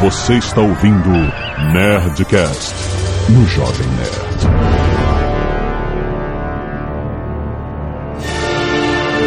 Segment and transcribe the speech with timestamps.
[0.00, 1.10] Você está ouvindo
[1.72, 2.72] Nerdcast
[3.30, 4.46] no Jovem Nerd.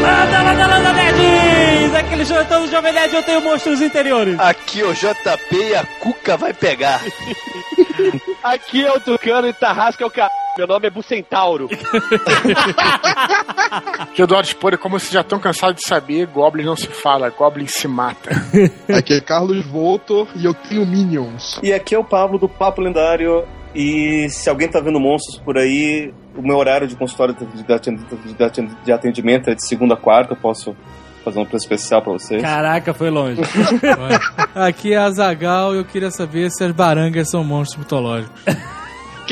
[0.01, 1.95] Landa, landa, landa, nerds!
[1.95, 4.39] Aquele jantão do Jovem Nerd, eu tenho monstros interiores.
[4.39, 7.01] Aqui é o JP e a Cuca vai pegar.
[8.41, 10.21] Aqui é o Tucano e Tarrasca é o c...
[10.57, 11.67] Meu nome é Bucentauro.
[14.13, 17.67] Que Eduardo Spor, como vocês já estão cansados de saber, Goblin não se fala, Goblin
[17.67, 18.29] se mata.
[18.93, 21.59] Aqui é Carlos Voltor e eu tenho Minions.
[21.63, 23.45] E aqui é o Pablo do Papo Lendário.
[23.73, 27.63] E se alguém tá vendo monstros por aí, o meu horário de consultório de- de
[28.83, 30.33] de atendimento é de segunda a quarta.
[30.33, 30.75] Eu posso
[31.23, 32.41] fazer um preço especial pra vocês.
[32.41, 33.39] Caraca, foi longe.
[34.53, 38.41] Aqui é a Zagal e eu queria saber se as barangas são monstros mitológicos.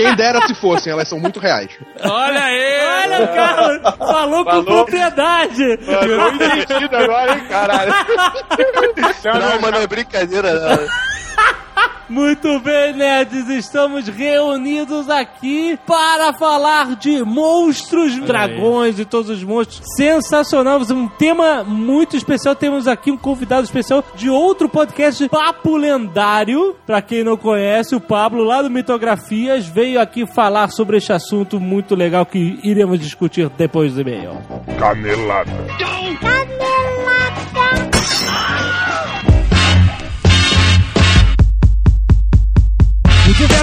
[0.04, 1.70] Quem dera se fossem, elas são muito reais.
[2.04, 2.80] Olha aí!
[3.04, 4.64] Olha o Carlos, falou com Falou.
[4.66, 5.80] propriedade.
[5.86, 7.94] Mano, investido agora, hein, caralho.
[9.40, 10.88] Não, mas não é brincadeira, não.
[12.10, 19.82] Muito bem, nerds, estamos reunidos aqui para falar de monstros, dragões e todos os monstros.
[19.96, 22.56] Sensacional, um tema muito especial.
[22.56, 26.76] Temos aqui um convidado especial de outro podcast, Papo Lendário.
[26.84, 31.60] Pra quem não conhece, o Pablo, lá do Mitografias, veio aqui falar sobre este assunto
[31.60, 34.32] muito legal que iremos discutir depois do e-mail.
[34.80, 35.52] Canelada.
[35.52, 36.18] Muito bem,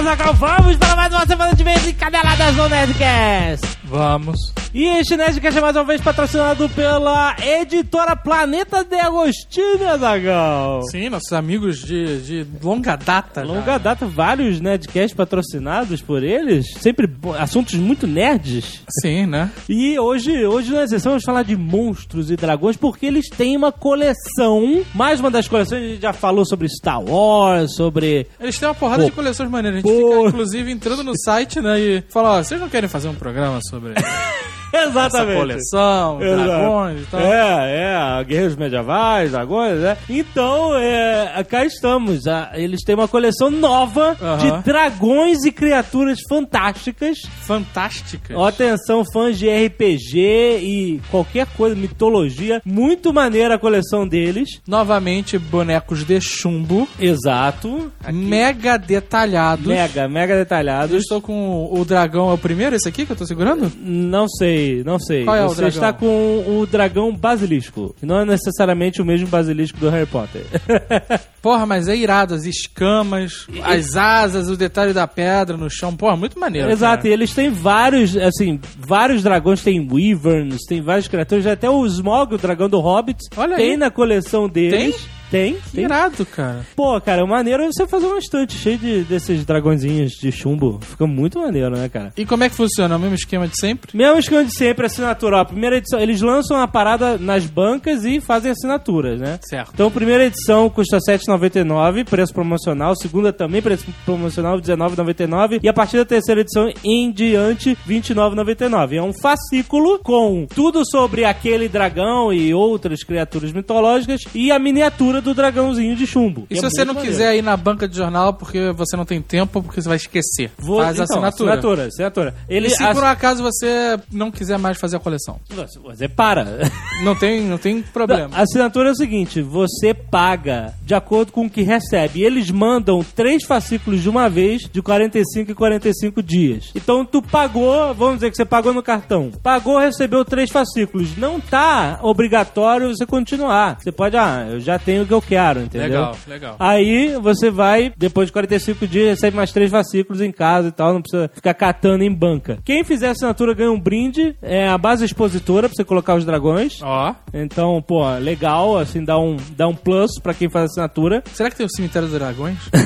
[0.07, 3.76] Zagal, vamos para mais uma semana de vez em Caneladas no Nerdcast.
[3.89, 4.53] Vamos.
[4.73, 10.83] E este Nerdcast é mais uma vez patrocinado pela editora Planeta de Agostinho, Azagal.
[10.91, 13.43] Sim, nossos amigos de, de longa data.
[13.43, 18.83] Longa data, vários Nerdcasts patrocinados por eles, sempre assuntos muito nerds.
[19.01, 19.49] Sim, né?
[19.69, 23.71] E hoje, hoje na sessão vamos falar de monstros e dragões, porque eles têm uma
[23.71, 28.27] coleção, mais uma das coleções, a gente já falou sobre Star Wars, sobre...
[28.39, 29.09] Eles têm uma porrada Pô.
[29.09, 29.83] de coleções maneiras.
[29.83, 30.17] A gente Pô.
[30.17, 31.79] fica, inclusive, entrando no site, né?
[31.79, 34.36] E fala, ó, vocês não querem fazer um programa sobre essa
[34.83, 35.37] Exatamente.
[35.39, 36.43] coleção, Exato.
[36.43, 37.19] dragões e tal?
[37.21, 39.97] É, é, guerreiros medievais, dragões, né?
[40.09, 42.27] Então, é, cá estamos.
[42.27, 47.17] Ah, Eles têm uma coleção nova de dragões e criaturas fantásticas.
[47.41, 48.37] Fantásticas.
[48.37, 50.17] Atenção, fãs de RPG
[50.61, 52.61] e qualquer coisa, mitologia.
[52.65, 54.61] Muito maneira a coleção deles.
[54.67, 56.87] Novamente, bonecos de chumbo.
[56.99, 57.91] Exato.
[58.11, 59.65] Mega detalhados.
[59.65, 61.01] Mega, mega Eu detalhados.
[61.03, 63.71] estou com o dragão, é o primeiro esse aqui que eu tô segurando?
[63.79, 65.23] Não sei, não sei.
[65.23, 65.69] Qual é o Você dragão?
[65.75, 67.95] está com o dragão basilisco.
[67.99, 70.43] que Não é necessariamente o mesmo basilisco do Harry Potter.
[71.41, 75.95] Porra, mas é irado, as escamas, as asas, o detalhe da pedra no chão.
[75.95, 76.69] Porra, muito maneiro.
[76.69, 77.13] Exato, e cara.
[77.13, 82.37] eles têm vários, assim, vários dragões, tem wyverns, tem várias criaturas, até o Smog, o
[82.37, 83.77] dragão do Hobbit, Olha tem aí.
[83.77, 84.95] na coleção deles.
[84.95, 85.16] Tem?
[85.29, 85.57] Que Tem.
[85.75, 86.65] irado, cara.
[86.75, 90.79] Pô, cara, o maneiro é você fazer uma estante cheia de, desses dragõezinhos de chumbo.
[90.81, 92.13] Fica muito maneiro, né, cara?
[92.15, 92.95] E como é que funciona?
[92.95, 93.95] O mesmo esquema de sempre?
[93.95, 95.37] Mesmo esquema de sempre, assinatura.
[95.37, 99.39] Ó, a primeira edição, eles lançam a parada nas bancas e fazem assinaturas, né?
[99.41, 99.71] Certo.
[99.73, 102.95] Então, primeira edição custa R$ 7,99, preço promocional.
[102.95, 105.59] Segunda também, preço promocional, R$ 19,99.
[105.61, 108.93] E a partir da terceira edição em diante, R$ 29,99.
[108.93, 115.16] É um fascículo com tudo sobre aquele dragão e outras criaturas mitológicas e a miniatura
[115.21, 116.45] do dragãozinho de chumbo.
[116.49, 117.15] E que se é você não maneiro.
[117.15, 120.51] quiser ir na banca de jornal porque você não tem tempo, porque você vai esquecer?
[120.57, 121.51] Vou- Faz então, assinatura.
[121.53, 122.35] Assinatura, assinatura.
[122.49, 125.39] Ele E se ass- por um acaso você não quiser mais fazer a coleção?
[125.83, 126.45] Você para.
[127.03, 128.35] Não tem, não tem problema.
[128.35, 132.19] A assinatura é o seguinte: você paga de acordo com o que recebe.
[132.19, 136.71] E eles mandam três fascículos de uma vez, de 45 e 45 dias.
[136.75, 139.31] Então tu pagou, vamos dizer que você pagou no cartão.
[139.43, 141.15] Pagou, recebeu três fascículos.
[141.17, 143.77] Não tá obrigatório você continuar.
[143.79, 145.87] Você pode, ah, eu já tenho que eu quero, entendeu?
[145.87, 146.55] Legal, legal.
[146.59, 150.93] Aí você vai, depois de 45 dias, recebe mais três fascículos em casa e tal,
[150.93, 152.59] não precisa ficar catando em banca.
[152.65, 156.79] Quem fizer assinatura ganha um brinde, é a base expositora pra você colocar os dragões.
[156.81, 161.23] Ó, Então, pô, legal, assim, dá um, dá um plus pra quem faz assinatura.
[161.33, 162.57] será que tem o cemitério dos dragões?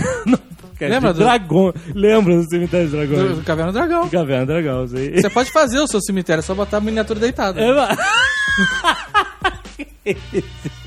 [0.81, 1.71] Cara, Lembra do- Dragão.
[1.93, 3.37] Lembra do cemitério dos do, dragões?
[3.37, 4.09] do Caverna do Dragão.
[4.09, 5.15] Caverna do Dragão, sei.
[5.21, 7.61] Você pode fazer o seu cemitério, é só botar a miniatura deitada.
[7.61, 7.71] É,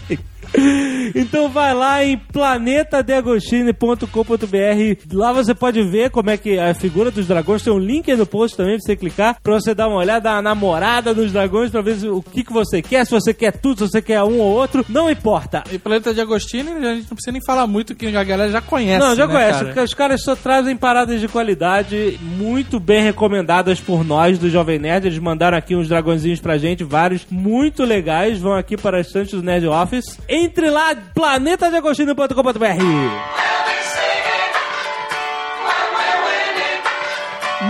[1.14, 5.12] Então vai lá em planetadeagostini.com.br.
[5.12, 8.16] Lá você pode ver como é que a figura dos dragões tem um link aí
[8.16, 11.70] no post também pra você clicar, pra você dar uma olhada na namorada dos dragões,
[11.70, 14.40] pra ver o que, que você quer, se você quer tudo, se você quer um
[14.40, 15.62] ou outro, não importa.
[15.70, 18.60] E Planeta de Agostini, a gente não precisa nem falar muito, que a galera já
[18.60, 19.04] conhece.
[19.04, 19.64] Não, já né, conhece, cara?
[19.66, 24.78] porque os caras só trazem paradas de qualidade muito bem recomendadas por nós do Jovem
[24.78, 25.06] Nerd.
[25.06, 28.38] Eles mandaram aqui uns dragõezinhos pra gente, vários muito legais.
[28.38, 30.18] Vão aqui para a estante do Nerd Office.
[30.44, 32.84] Entre lá, planetadeagostino.com.br.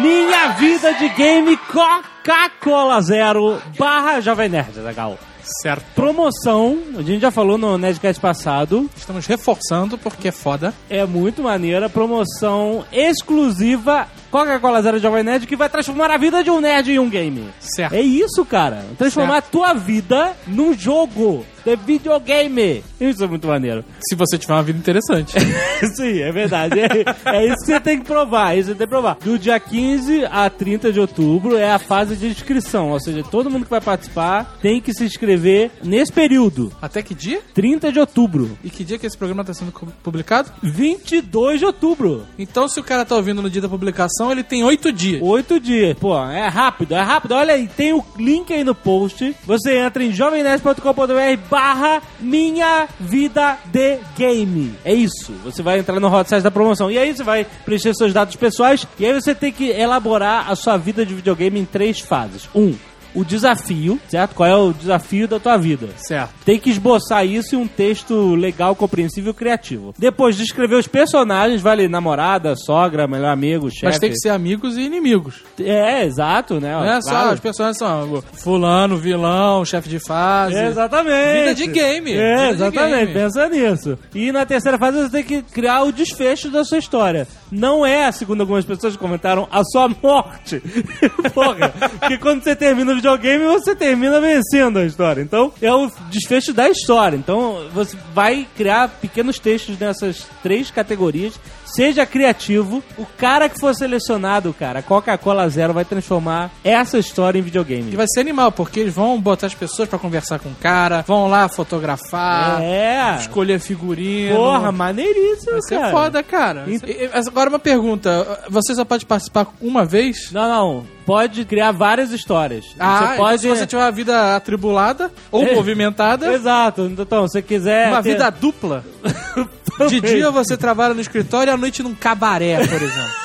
[0.02, 5.16] Minha vida de game Coca-Cola Zero barra Jovem Nerd, legal.
[5.62, 5.84] Certo.
[5.94, 8.90] Promoção, a gente já falou no Nerdcast passado.
[8.96, 10.74] Estamos reforçando porque é foda.
[10.90, 11.88] É muito maneira.
[11.88, 16.98] Promoção exclusiva Coca-Cola Zero Jovem Nerd que vai transformar a vida de um nerd em
[16.98, 17.48] um game.
[17.60, 17.94] Certo.
[17.94, 18.84] É isso, cara.
[18.98, 22.84] Transformar a tua vida num jogo de videogame.
[23.00, 23.84] Isso é muito maneiro.
[24.00, 25.34] Se você tiver uma vida interessante.
[25.96, 26.78] Sim, é verdade.
[26.78, 28.54] É, é isso que você tem que provar.
[28.54, 29.16] É isso que você tem que provar.
[29.16, 32.90] Do dia 15 a 30 de outubro é a fase de inscrição.
[32.90, 36.72] Ou seja, todo mundo que vai participar tem que se inscrever nesse período.
[36.82, 37.40] Até que dia?
[37.54, 38.58] 30 de outubro.
[38.62, 39.72] E que dia que esse programa está sendo
[40.02, 40.50] publicado?
[40.62, 42.26] 22 de outubro.
[42.38, 45.22] Então, se o cara tá ouvindo no dia da publicação, ele tem oito dias.
[45.22, 45.96] Oito dias.
[45.98, 47.32] Pô, é rápido, é rápido.
[47.32, 49.34] Olha aí, tem o link aí no post.
[49.44, 54.74] Você entra em jovemnerd.com.br barra minha vida de game.
[54.84, 55.32] É isso.
[55.44, 56.90] Você vai entrar no hot site da promoção.
[56.90, 58.86] E aí você vai preencher seus dados pessoais.
[58.98, 62.48] E aí você tem que elaborar a sua vida de videogame em três fases.
[62.54, 62.74] Um,
[63.14, 64.34] o desafio, certo?
[64.34, 65.88] Qual é o desafio da tua vida?
[65.96, 66.30] Certo.
[66.44, 69.94] Tem que esboçar isso em um texto legal, compreensível e criativo.
[69.98, 73.84] Depois, descrever os personagens, vale namorada, sogra, melhor amigo, chefe.
[73.86, 75.42] Mas tem que ser amigos e inimigos.
[75.60, 76.72] É, exato, né?
[76.72, 77.34] Não é só, Claro.
[77.34, 80.54] os personagens são fulano, vilão, chefe de fase.
[80.56, 81.40] Exatamente.
[81.40, 82.12] Vida de game.
[82.12, 83.00] É, Vida de exatamente.
[83.06, 83.12] game.
[83.14, 83.98] Pensa nisso.
[84.14, 87.26] E na terceira fase você tem que criar o desfecho da sua história.
[87.50, 90.60] Não é, segundo algumas pessoas comentaram, a sua morte.
[91.32, 91.72] Porra.
[92.00, 95.20] Porque quando você termina o videogame, você termina vencendo a história.
[95.20, 97.16] Então, é o desfecho da história.
[97.16, 101.38] Então, você vai criar pequenos textos nessas três categorias.
[101.74, 102.82] Seja criativo.
[102.98, 107.92] O cara que for selecionado, cara, Coca-Cola Zero vai transformar essa história em videogame.
[107.92, 111.02] E vai ser animal, porque eles vão botar as pessoas pra conversar com o cara,
[111.06, 113.16] vão lá fotografar, É.
[113.18, 114.36] escolher figurino.
[114.36, 115.90] Porra, maneiríssimo, Vai ser cara.
[115.90, 116.64] foda, cara.
[116.68, 116.84] Ent-
[117.28, 120.30] Agora uma pergunta: você só pode participar uma vez?
[120.32, 120.94] Não, não.
[121.06, 122.64] Pode criar várias histórias.
[122.78, 123.40] Ah, você então pode.
[123.42, 125.54] se você tiver uma vida atribulada ou É.
[125.54, 126.82] movimentada, Exato.
[126.98, 127.88] Então, se você quiser.
[127.88, 128.84] uma ter- vida dupla.
[129.88, 133.24] De dia você trabalha no escritório e à noite num cabaré, por exemplo.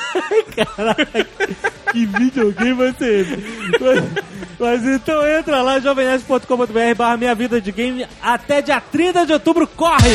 [1.92, 3.36] Que videogame vai ser esse?
[3.80, 4.04] mas,
[4.58, 9.66] mas então entra lá, jovemnerd.com.br barra minha vida de game até dia 30 de outubro.
[9.66, 10.10] Corre!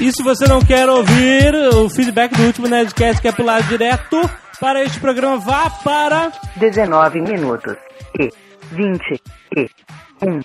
[0.00, 4.20] E se você não quer ouvir o feedback do último Nerdcast, quer pular direto
[4.60, 7.76] para este programa, vá para 19 minutos
[8.20, 8.30] e
[8.72, 10.40] 21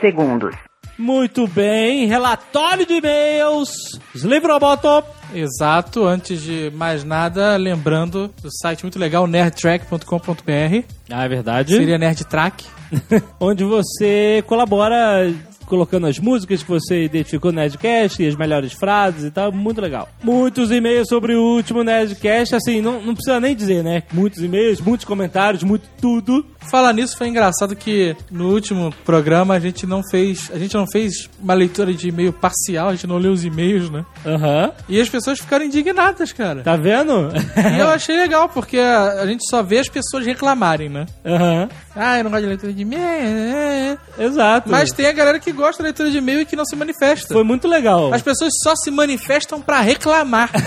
[0.00, 0.69] segundos.
[1.00, 3.70] Muito bem, relatório de e-mails.
[4.14, 5.02] Sleep Roboto.
[5.32, 10.84] Exato, antes de mais nada, lembrando do site muito legal, nerdtrack.com.br.
[11.10, 11.72] Ah, é verdade.
[11.74, 12.66] Seria Nerdtrack.
[13.40, 15.32] Onde você colabora
[15.70, 19.52] colocando as músicas que você identificou no Nerdcast e as melhores frases e tal.
[19.52, 20.08] Muito legal.
[20.22, 22.56] Muitos e-mails sobre o último Nerdcast.
[22.56, 24.02] Assim, não, não precisa nem dizer, né?
[24.12, 26.44] Muitos e-mails, muitos comentários, muito tudo.
[26.68, 30.86] Falar nisso foi engraçado que no último programa a gente não fez, a gente não
[30.90, 34.04] fez uma leitura de e-mail parcial, a gente não leu os e-mails, né?
[34.26, 34.72] Aham.
[34.88, 36.62] E as pessoas ficaram indignadas, cara.
[36.62, 37.30] Tá vendo?
[37.74, 41.06] E eu achei legal, porque a, a gente só vê as pessoas reclamarem, né?
[41.24, 41.68] Aham.
[41.94, 43.02] Ah, eu não gosto de leitura de e-mail.
[43.02, 44.24] é, é.
[44.24, 44.70] Exato.
[44.70, 47.32] Mas tem a galera que gosta da leitura de e-mail e que não se manifesta.
[47.32, 48.12] Foi muito legal.
[48.12, 50.50] As pessoas só se manifestam pra reclamar.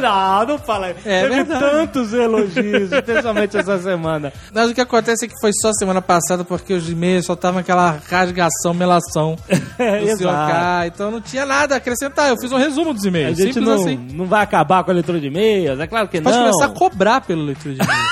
[0.00, 0.88] Não, não fala.
[0.88, 1.60] É Teve verdade.
[1.60, 4.30] tantos elogios, especialmente essa semana.
[4.52, 7.60] Mas o que acontece é que foi só semana passada porque os e-mails só estavam
[7.60, 9.34] aquela rasgação, melação
[9.78, 10.52] É, do exato.
[10.52, 12.28] COK, então não tinha nada a acrescentar.
[12.28, 13.38] Eu fiz um resumo dos A e-mails.
[13.38, 14.08] gente Simples não, assim.
[14.12, 16.44] não vai acabar com a leitura de e-mails, é claro que Pode não.
[16.50, 18.08] começar a cobrar pela leitura de e-mail.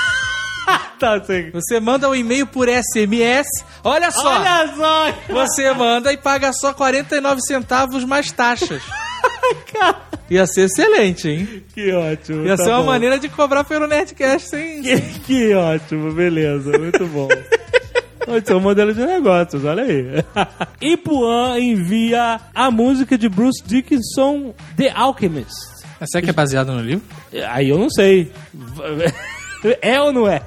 [0.99, 1.51] Tá, assim.
[1.51, 3.47] Você manda um e-mail por SMS.
[3.83, 4.39] Olha só!
[4.39, 5.13] Olha só!
[5.33, 8.81] Você manda e paga só 49 centavos mais taxas.
[10.29, 11.63] Ia ser excelente, hein?
[11.73, 12.45] Que ótimo.
[12.45, 12.87] Ia tá ser uma bom.
[12.87, 14.81] maneira de cobrar pelo Nerdcast sem.
[14.81, 17.29] Que, que ótimo, beleza, muito bom.
[18.35, 20.05] Esse é um modelo de negócios, olha aí.
[20.81, 25.55] Ipuan envia a música de Bruce Dickinson, The Alchemist.
[25.97, 27.05] Mas será que é baseado no livro?
[27.49, 28.31] Aí eu não sei.
[29.81, 30.41] É ou não é?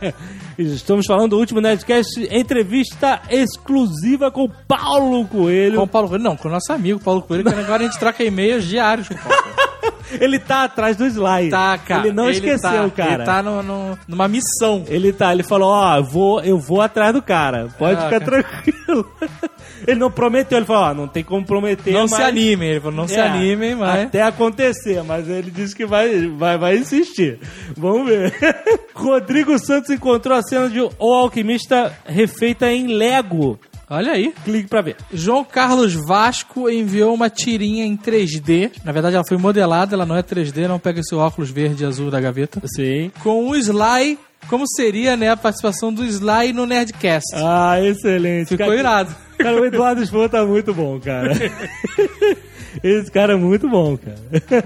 [0.61, 5.77] Estamos falando do último Nerdcast, entrevista exclusiva com Paulo Coelho.
[5.77, 6.25] Com o Paulo Coelho?
[6.25, 9.15] Não, com o nosso amigo Paulo Coelho, que agora a gente troca e-mails diários com
[9.15, 9.71] o Paulo Coelho.
[10.19, 11.51] Ele tá atrás do slide.
[11.51, 12.07] Tá, cara.
[12.07, 12.59] Ele não esqueceu,
[12.91, 13.15] tá, cara.
[13.15, 14.85] Ele tá no, no- numa missão.
[14.89, 17.69] Ele tá, ele falou, ó, eu vou, eu vou atrás do cara.
[17.79, 18.43] Pode Ah, ficar cara.
[18.43, 19.11] tranquilo.
[19.87, 22.81] Ele não prometeu, ele falou, ó, não tem como prometer, Não mas- se animem, ele
[22.81, 24.05] falou, não se É, animem, mas...
[24.09, 27.39] Até acontecer, mas ele disse que vai, vai, vai insistir.
[27.79, 28.31] Vamos ver.
[28.95, 33.59] Rodrigo Santos encontrou a cena de O Alquimista refeita em Lego.
[33.91, 34.33] Olha aí.
[34.45, 34.97] Clique pra ver.
[35.13, 38.71] João Carlos Vasco enviou uma tirinha em 3D.
[38.85, 41.87] Na verdade, ela foi modelada, ela não é 3D, não pega esse óculos verde e
[41.87, 42.63] azul da gaveta.
[42.77, 43.11] Sim.
[43.21, 44.17] Com o Sly,
[44.49, 47.35] como seria, né, a participação do Sly no Nerdcast.
[47.35, 48.51] Ah, excelente.
[48.51, 49.17] Ficou Cara, irado.
[49.37, 51.33] Cara, o Eduardo Spohr tá muito bom, cara.
[52.83, 54.17] Esse cara é muito bom, cara.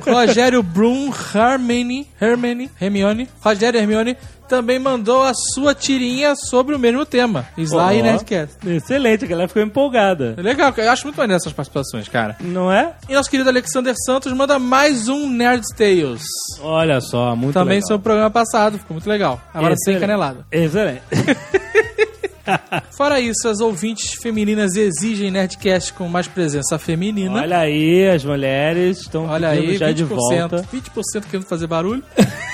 [0.00, 4.16] Rogério Brum Hermione, Hermione, Hermione, Rogério Hermione
[4.48, 7.90] também mandou a sua tirinha sobre o mesmo tema, Sly Ó.
[7.92, 8.56] e Nerdcast.
[8.66, 10.34] Excelente, a galera ficou empolgada.
[10.36, 12.36] É Legal, eu acho muito maneiro essas participações, cara.
[12.40, 12.92] Não é?
[13.08, 16.22] E nosso querido Alexander Santos manda mais um Nerd Tales.
[16.60, 17.88] Olha só, muito Também legal.
[17.88, 19.40] sobre o programa passado, ficou muito legal.
[19.52, 20.00] Agora sem Excelente.
[20.00, 20.46] canelada.
[20.50, 21.02] Excelente.
[22.94, 27.40] Fora isso, as ouvintes femininas exigem Nerdcast com mais presença feminina.
[27.40, 30.56] Olha aí, as mulheres estão Olha aí, já 20%, de volta.
[30.72, 32.02] 20% querendo fazer barulho.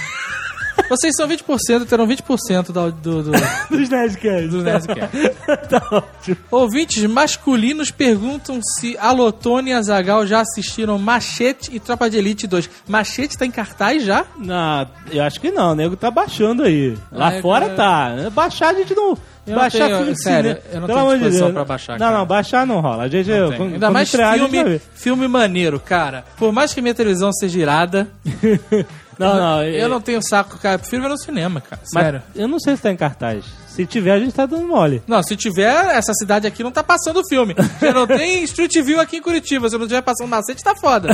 [0.91, 3.31] Vocês são 20%, terão 20% da- do, do,
[3.71, 4.51] Dos Nerdcasts.
[4.51, 5.17] do Nerdcast.
[5.71, 6.37] tá ótimo.
[6.51, 12.69] Ouvintes masculinos perguntam se Alotone e Azagal já assistiram Machete e Tropa de Elite 2.
[12.89, 14.25] Machete tá em cartaz já?
[14.37, 16.99] Não, eu acho que não, o nego tá baixando aí.
[17.13, 18.25] Lá É, fora cara.
[18.25, 18.31] tá.
[18.31, 19.17] Baixar a gente não.
[19.47, 20.67] Eu baixar tenho- filme de sério, cinema.
[20.73, 21.55] eu não Pelo tenho de disposição Deus.
[21.55, 22.19] pra baixar, Não, cara.
[22.19, 23.05] não, baixar não rola.
[23.05, 23.67] A gente, Não quando- tem.
[23.75, 26.25] Ainda quando mais estrear, filme, filme maneiro, cara.
[26.37, 28.09] Por mais que minha televisão seja irada,
[29.21, 30.77] Não, não, eu não tenho saco, cara.
[30.77, 31.83] Eu prefiro ver no cinema, cara.
[31.85, 32.23] Sério.
[32.35, 33.45] eu não sei se tá em cartaz.
[33.69, 35.03] Se tiver, a gente tá dando mole.
[35.07, 37.55] Não, se tiver, essa cidade aqui não tá passando o filme.
[37.81, 39.69] Já não tem Street View aqui em Curitiba.
[39.69, 41.11] Se não tiver passando macete, tá foda.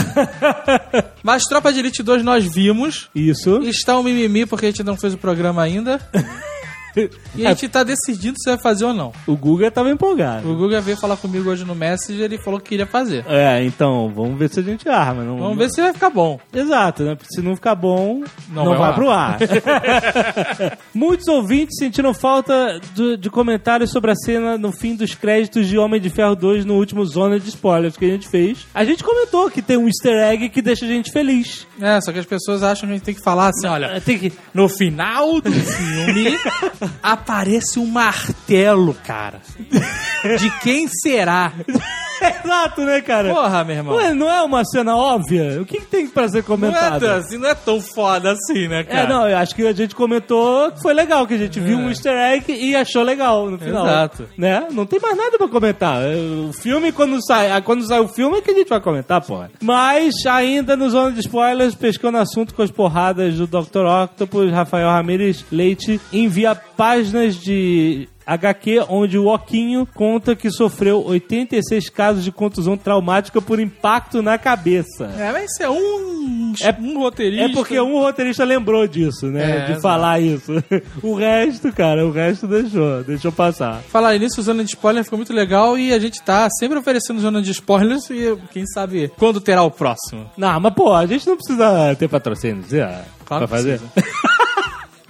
[1.22, 3.10] Mas Tropa de Elite 2 nós vimos.
[3.14, 3.60] Isso.
[3.62, 6.00] Está um mimimi porque a gente não fez o programa ainda.
[7.34, 9.12] E a gente tá decidindo se vai fazer ou não.
[9.26, 10.50] O Guga tava empolgado.
[10.50, 13.24] O Guga veio falar comigo hoje no Messenger e falou que queria fazer.
[13.28, 15.22] É, então, vamos ver se a gente arma.
[15.22, 16.38] Não, Vamos ver se vai ficar bom.
[16.52, 17.16] Exato, né?
[17.30, 19.38] Se não ficar bom, Não não, vai vai, pro ar.
[20.94, 25.76] Muitos ouvintes sentiram falta do- de comentários sobre a cena no fim dos créditos de
[25.78, 28.66] Homem de Ferro 2 no último Zona de Spoilers que a gente fez.
[28.74, 31.66] A gente comentou que tem um easter egg que deixa a gente feliz.
[31.80, 34.18] É, só que as pessoas acham que a gente tem que falar assim, olha, Tem
[34.18, 34.32] que...
[34.54, 36.36] no final do filme
[37.02, 39.40] aparece um martelo, cara.
[40.38, 41.52] De quem será?
[42.44, 43.32] Exato, né, cara?
[43.34, 43.94] Porra, meu irmão.
[43.96, 45.60] Ué, não é uma cena óbvia?
[45.60, 47.04] O que, que tem pra ser Não é, comentado?
[47.06, 49.00] assim, não é tão foda assim, né, cara?
[49.00, 51.78] É, não, eu acho que a gente comentou que foi legal, que a gente viu
[51.78, 51.82] É.
[51.82, 53.86] um easter egg e achou legal no final.
[53.86, 54.28] Exato.
[54.36, 54.66] Né?
[54.70, 56.00] Não tem mais nada pra comentar.
[56.48, 59.20] O filme, quando sai, ah, quando sai o filme, é que a gente vai comentar,
[59.20, 59.50] porra.
[59.60, 63.84] Mas, ainda no Zona de Spoilers, pescando assunto com as porradas do Dr.
[64.04, 68.08] Octopus, Rafael Ramirez Leite envia páginas de...
[68.26, 74.36] HQ, onde o Oquinho conta que sofreu 86 casos de contusão traumática por impacto na
[74.36, 75.04] cabeça.
[75.16, 77.44] É, mas isso é um, É- um roteirista.
[77.44, 79.42] É porque um roteirista lembrou disso, né?
[79.44, 79.80] É, de exato.
[79.82, 80.52] falar isso.
[81.02, 83.80] O resto, cara, o resto deixou, deixou passar.
[83.88, 87.40] Falar nisso, Zona de Spoiler ficou muito legal e a gente tá sempre oferecendo Zona
[87.40, 90.28] de Spoilers e quem sabe quando terá o próximo.
[90.36, 93.80] Não, mas pô, a gente não precisa ter patrocínio, Zé, Claro pra fazer.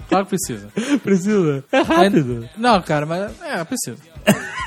[0.08, 0.68] Claro que precisa.
[1.02, 1.64] precisa.
[1.72, 2.48] É rápido.
[2.56, 3.98] Não, cara, mas é, precisa.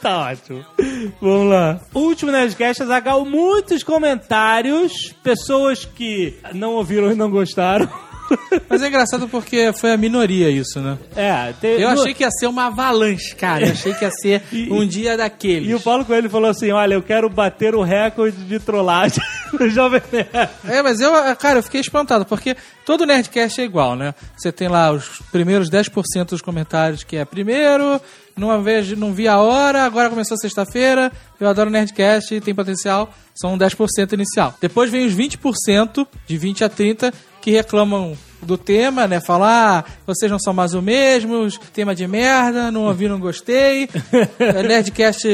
[0.00, 0.64] Tá ótimo.
[1.20, 1.78] Vamos lá.
[1.92, 7.86] Último Nerdcast, Azagal, muitos comentários, pessoas que não ouviram e não gostaram.
[8.68, 10.96] Mas é engraçado porque foi a minoria isso, né?
[11.16, 13.66] É, tem, Eu achei que ia ser uma avalanche, cara.
[13.66, 15.68] Eu achei que ia ser E- um dia daqueles.
[15.68, 19.22] E o Paulo Coelho falou assim: olha, eu quero bater o recorde de trollagem
[19.58, 20.28] do Jovem Nerd.
[20.68, 24.14] É, mas eu, cara, eu fiquei espantado, porque todo Nerdcast é igual, né?
[24.36, 28.00] Você tem lá os primeiros 10% dos comentários que é primeiro,
[28.36, 33.56] não, vejo, não vi a hora, agora começou sexta-feira, eu adoro Nerdcast tem potencial, são
[33.58, 34.54] 10% inicial.
[34.60, 39.20] Depois vem os 20%, de 20 a 30, que reclamam do tema, né?
[39.20, 43.88] Falar, ah, vocês não são mais o mesmo, tema de merda, não ouvi, não gostei,
[44.66, 45.28] Nerdcast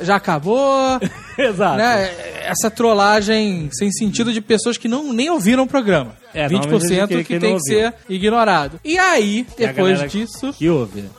[0.00, 0.98] já acabou,
[1.38, 1.76] Exato.
[1.76, 2.10] né?
[2.42, 6.19] Essa trollagem sem sentido de pessoas que não, nem ouviram o programa.
[6.34, 8.80] É, 20% normalmente que, que- que tem que ser ignorado.
[8.84, 10.68] E aí, a depois disso, Que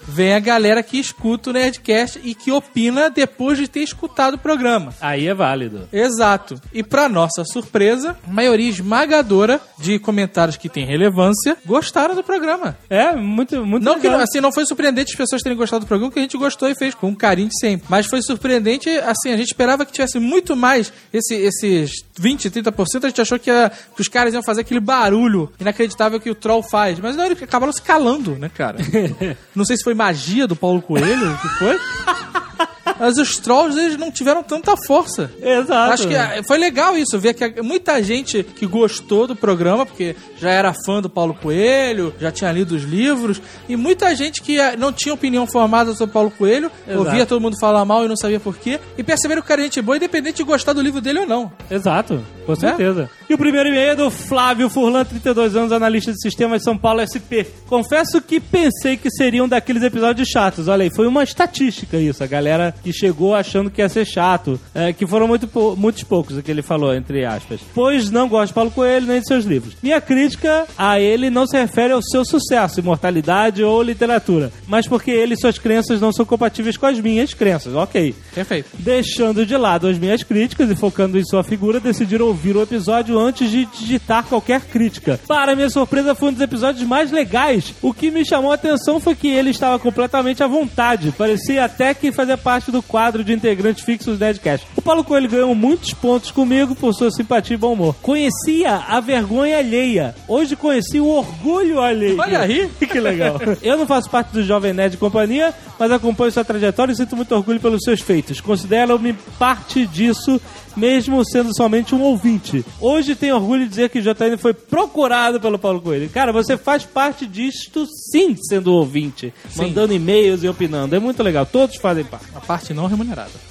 [0.08, 4.38] vem a galera que escuta o Nerdcast e que opina depois de ter escutado o
[4.38, 4.94] programa.
[5.02, 5.88] Aí é válido.
[5.92, 6.60] Exato.
[6.74, 12.78] E pra nossa surpresa, a maioria esmagadora de comentários que têm relevância gostaram do programa.
[12.90, 14.18] É, muito, muito Não que legal.
[14.18, 16.70] não, assim, não foi surpreendente as pessoas terem gostado do programa, que a gente gostou
[16.70, 17.86] e fez com carinho de sempre.
[17.90, 21.92] Mas foi surpreendente, assim, a gente esperava que tivesse muito mais esse, esses
[22.22, 26.20] 20, 30%, a gente achou que, ia- que os caras iam fazer aquele barulho inacreditável
[26.20, 27.00] que o troll faz.
[27.00, 28.78] Mas não, eles acabaram se calando, né, cara?
[29.56, 31.78] não sei se foi magia do Paulo Coelho, o que foi.
[33.02, 35.32] Mas os trolls, eles não tiveram tanta força.
[35.42, 35.94] Exato.
[35.94, 40.16] Acho que ah, foi legal isso, ver que muita gente que gostou do programa, porque
[40.38, 44.60] já era fã do Paulo Coelho, já tinha lido os livros, e muita gente que
[44.60, 47.04] ah, não tinha opinião formada sobre Paulo Coelho, Exato.
[47.04, 49.62] ouvia todo mundo falar mal e não sabia por quê, e perceberam que o cara
[49.62, 51.52] é gente boa, independente de gostar do livro dele ou não.
[51.72, 53.10] Exato, com certeza.
[53.28, 56.78] E o primeiro e-mail é do Flávio Furlan, 32 anos, analista de sistemas de São
[56.78, 57.48] Paulo SP.
[57.66, 60.68] Confesso que pensei que seriam daqueles episódios chatos.
[60.68, 62.24] Olha aí, foi uma estatística isso.
[62.24, 64.60] A galera que chegou achando que ia ser chato.
[64.74, 67.60] É, que foram muito, muitos poucos, o que ele falou, entre aspas.
[67.74, 69.76] Pois não gosto de Paulo Coelho nem de seus livros.
[69.82, 75.12] Minha crítica a ele não se refere ao seu sucesso, imortalidade ou literatura, mas porque
[75.12, 77.74] ele e suas crenças não são compatíveis com as minhas crenças.
[77.76, 78.14] Ok.
[78.34, 78.70] Perfeito.
[78.78, 83.20] Deixando de lado as minhas críticas e focando em sua figura, decidiram ouvir o episódio
[83.20, 85.20] antes de digitar qualquer crítica.
[85.28, 87.74] Para minha surpresa, foi um dos episódios mais legais.
[87.82, 91.14] O que me chamou a atenção foi que ele estava completamente à vontade.
[91.18, 94.68] Parecia até que fazia parte do quadro de integrantes fixos do Nerdcast.
[94.76, 97.96] O Paulo Coelho ganhou muitos pontos comigo por sua simpatia e bom humor.
[98.02, 100.16] Conhecia a vergonha alheia.
[100.28, 102.20] Hoje conheci o orgulho alheio.
[102.20, 102.70] Olha aí.
[102.80, 103.40] que legal.
[103.62, 107.16] Eu não faço parte do Jovem Nerd e Companhia, mas acompanho sua trajetória e sinto
[107.16, 108.42] muito orgulho pelos seus feitos.
[108.42, 110.40] Considero-me parte disso,
[110.76, 112.66] mesmo sendo somente um ouvinte.
[112.80, 116.10] Hoje tenho orgulho de dizer que o JN foi procurado pelo Paulo Coelho.
[116.10, 119.34] Cara, você faz parte disto sim, sendo ouvinte.
[119.56, 120.96] Mandando e-mails e opinando.
[120.96, 121.46] É muito legal.
[121.46, 122.26] Todos fazem parte.
[122.36, 123.32] A parte não remunerada.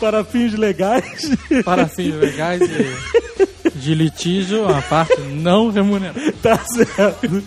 [0.00, 1.30] Para fins legais.
[1.64, 2.96] Para fins legais de,
[3.74, 6.20] de litígio, a parte não remunerada.
[6.42, 7.42] tá certo.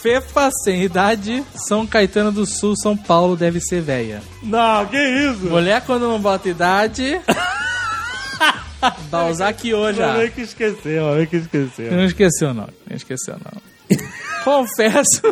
[0.00, 4.22] FEFA sem idade, São Caetano do Sul, São Paulo deve ser véia.
[4.42, 5.46] Não, que isso?
[5.46, 7.20] Mulher quando não bota idade.
[9.58, 10.12] Que hoje já.
[10.12, 11.90] Não que esqueceu, não que esqueceu.
[11.90, 13.98] Não esqueceu não, não esqueceu não.
[14.44, 15.22] Confesso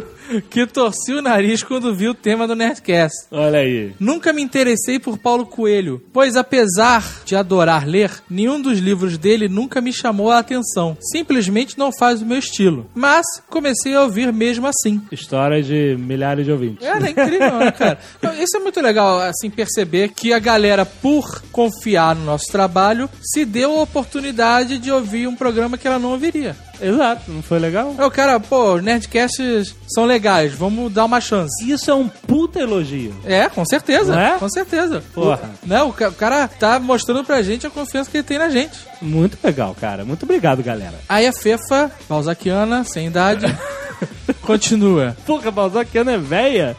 [0.51, 3.27] que torci o nariz quando vi o tema do Nerdcast.
[3.31, 3.93] Olha aí.
[3.99, 9.49] Nunca me interessei por Paulo Coelho, pois apesar de adorar ler, nenhum dos livros dele
[9.49, 10.97] nunca me chamou a atenção.
[11.01, 12.91] Simplesmente não faz o meu estilo.
[12.95, 15.01] Mas comecei a ouvir mesmo assim.
[15.13, 16.87] História de milhares de ouvintes.
[16.87, 17.99] É, é incrível, né, cara?
[18.19, 23.09] Então, Isso é muito legal, assim, perceber que a galera, por confiar no nosso trabalho,
[23.23, 26.57] se deu a oportunidade de ouvir um programa que ela não ouviria.
[26.81, 27.95] Exato, não foi legal?
[27.99, 30.15] É o cara, pô, Nerdcasts são legais,
[30.57, 31.71] vamos dar uma chance.
[31.71, 33.15] Isso é um puta elogio.
[33.25, 34.19] É, com certeza.
[34.19, 34.39] É?
[34.39, 35.03] Com certeza.
[35.15, 35.51] Porra.
[35.63, 38.49] O, né, o, o cara tá mostrando pra gente a confiança que ele tem na
[38.49, 38.79] gente.
[39.01, 40.05] Muito legal, cara.
[40.05, 40.95] Muito obrigado, galera.
[41.09, 43.47] Aí a Fefa, Balzaquiana, sem idade,
[44.45, 45.17] continua.
[45.27, 46.77] Porra, Balzaquiana é véia?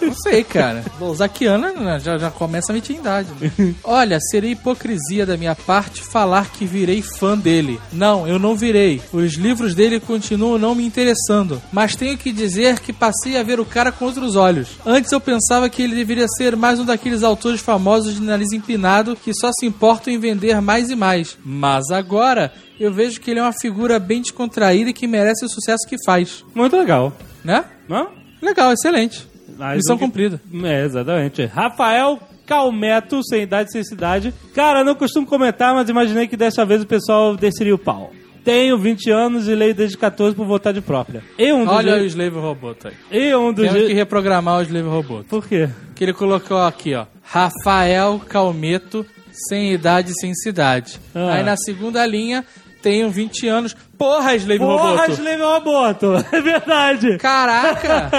[0.00, 0.84] Não sei, cara.
[0.98, 3.28] Balzaquiana né, já, já começa a mentir em idade.
[3.40, 3.74] né?
[3.82, 7.80] Olha, seria hipocrisia da minha parte falar que virei fã dele.
[7.92, 9.00] Não, eu não virei.
[9.12, 11.60] Os livros dele continuam não me interessando.
[11.72, 14.68] Mas tenho que dizer que passei a ver o cara com outros olhos.
[14.84, 19.16] Antes eu pensava que ele deveria ser mais um daqueles autores famosos de nariz empinado
[19.16, 21.36] que só se importam em vender mais e mais.
[21.44, 25.48] Mas agora eu vejo que ele é uma figura bem descontraída e que merece o
[25.48, 26.44] sucesso que faz.
[26.54, 27.12] Muito legal.
[27.44, 27.64] Né?
[27.88, 28.08] Não?
[28.42, 29.28] Legal, excelente.
[29.58, 30.40] Mas Missão que- cumprida.
[30.64, 31.44] É, exatamente.
[31.46, 34.34] Rafael Calmeto, sem idade, sem cidade.
[34.54, 38.12] Cara, não costumo comentar, mas imaginei que dessa vez o pessoal desceria o pau.
[38.42, 41.22] Tenho 20 anos e leio desde 14 por vontade própria.
[41.38, 42.94] E um dos Olha o Slave Robot aí.
[43.28, 45.24] E um dos Temos que reprogramar o Slave Robot.
[45.28, 45.68] Por quê?
[45.94, 47.04] Que ele colocou aqui, ó.
[47.22, 49.04] Rafael Calmeto,
[49.48, 50.98] sem idade, sem cidade.
[51.14, 51.34] Ah.
[51.34, 52.44] Aí na segunda linha,
[52.82, 53.76] tenho 20 anos.
[54.00, 55.12] Porra, Slave Porra, Robot!
[55.12, 56.06] Slave Roboto!
[56.32, 57.18] É verdade!
[57.18, 58.10] Caraca!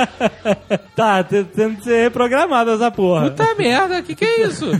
[0.95, 3.31] tá, te- tendo que ser reprogramado essa porra.
[3.31, 4.69] Puta merda, que que é isso?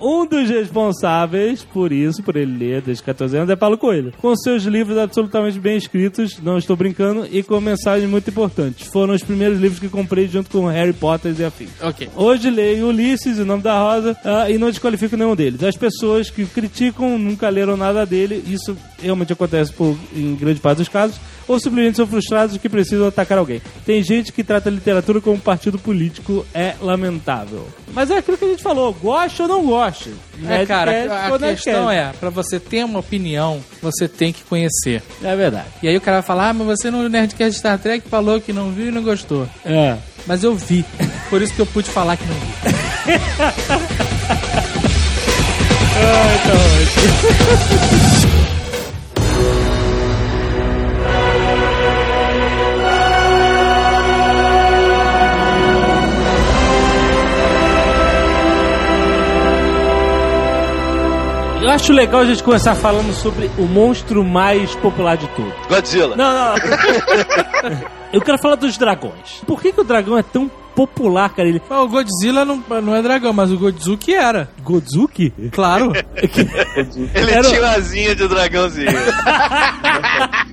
[0.00, 4.12] Um dos responsáveis por isso, por ele ler desde 14 anos, é Paulo Coelho.
[4.20, 8.86] Com seus livros absolutamente bem escritos, não estou brincando, e com mensagens muito importantes.
[8.88, 11.70] Foram os primeiros livros que comprei junto com Harry Potter e afins.
[11.82, 12.08] ok.
[12.14, 15.62] Hoje leio Ulisses, O Nome da Rosa, ah, e não desqualifico nenhum deles.
[15.62, 20.78] As pessoas que criticam nunca leram nada dele, isso realmente acontece por, em grande parte
[20.78, 23.60] dos casos, ou simplesmente são frustrados que precisam atacar alguém.
[23.84, 27.66] Tem gente que trata a literatura como um partido político, é lamentável.
[27.92, 30.14] Mas é aquilo que a gente falou, goste ou não goste.
[30.48, 34.42] É, cara, Nerdcast a ou questão é, pra você ter uma opinião, você tem que
[34.44, 35.02] conhecer.
[35.22, 35.68] É verdade.
[35.82, 38.52] E aí o cara vai falar, ah, mas você no Nerdcast Star Trek falou que
[38.52, 39.48] não viu e não gostou.
[39.64, 39.96] É.
[40.26, 40.84] Mas eu vi.
[41.28, 42.42] Por isso que eu pude falar que não vi.
[61.62, 65.52] Eu acho legal a gente começar falando sobre o monstro mais popular de todos.
[65.68, 66.16] Godzilla.
[66.16, 66.54] Não, não.
[68.12, 69.40] Eu quero falar dos dragões.
[69.46, 71.48] Por que, que o dragão é tão popular, cara.
[71.48, 71.62] Ele.
[71.70, 74.50] Mas o Godzilla não, não é dragão, mas o Godzuki era.
[74.62, 75.32] Godzuki?
[75.52, 75.92] Claro.
[76.16, 78.88] Ele Era- tinha asinha de dragãozinho.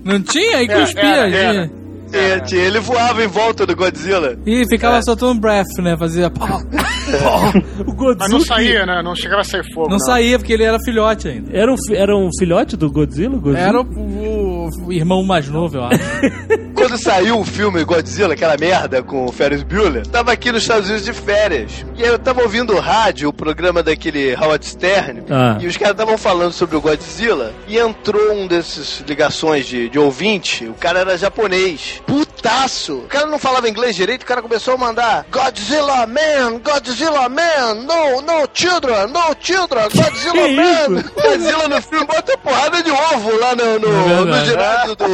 [0.04, 0.62] Não tinha?
[0.62, 1.04] E cuspia.
[1.04, 1.72] era, era.
[2.12, 2.24] Tinha.
[2.24, 2.62] tinha, tinha.
[2.62, 4.38] Ele voava em volta do Godzilla.
[4.46, 5.96] E ficava soltando breath, né?
[5.98, 6.30] Fazia.
[6.30, 6.46] pó,
[7.88, 8.20] O Godzuki.
[8.20, 9.02] Mas não saía, né?
[9.04, 9.90] Não chegava a sair fogo.
[9.90, 11.50] Não saía porque ele era filhote ainda.
[11.56, 13.36] Era um, era um filhote do Godzilla?
[13.36, 13.64] o Godzuki?
[13.64, 16.00] Era o, o- o irmão mais novo, eu acho.
[16.80, 20.88] Quando saiu o filme Godzilla, aquela merda com o Ferris Bueller, tava aqui nos Estados
[20.88, 21.86] Unidos de férias.
[21.98, 25.58] E aí eu tava ouvindo o rádio, o programa daquele Howard Stern, Ah.
[25.60, 30.00] e os caras estavam falando sobre o Godzilla, e entrou um desses ligações de, de
[30.00, 32.02] ouvinte, o cara era japonês.
[32.50, 32.96] Putaço!
[33.00, 37.76] O cara não falava inglês direito, o cara começou a mandar Godzilla Man, Godzilla Man,
[37.76, 41.00] no, no children, no children, Godzilla Que Man.
[41.00, 41.12] isso?
[41.14, 45.08] Godzilla no filme bota porrada de ovo lá no, no, É no ginásio do,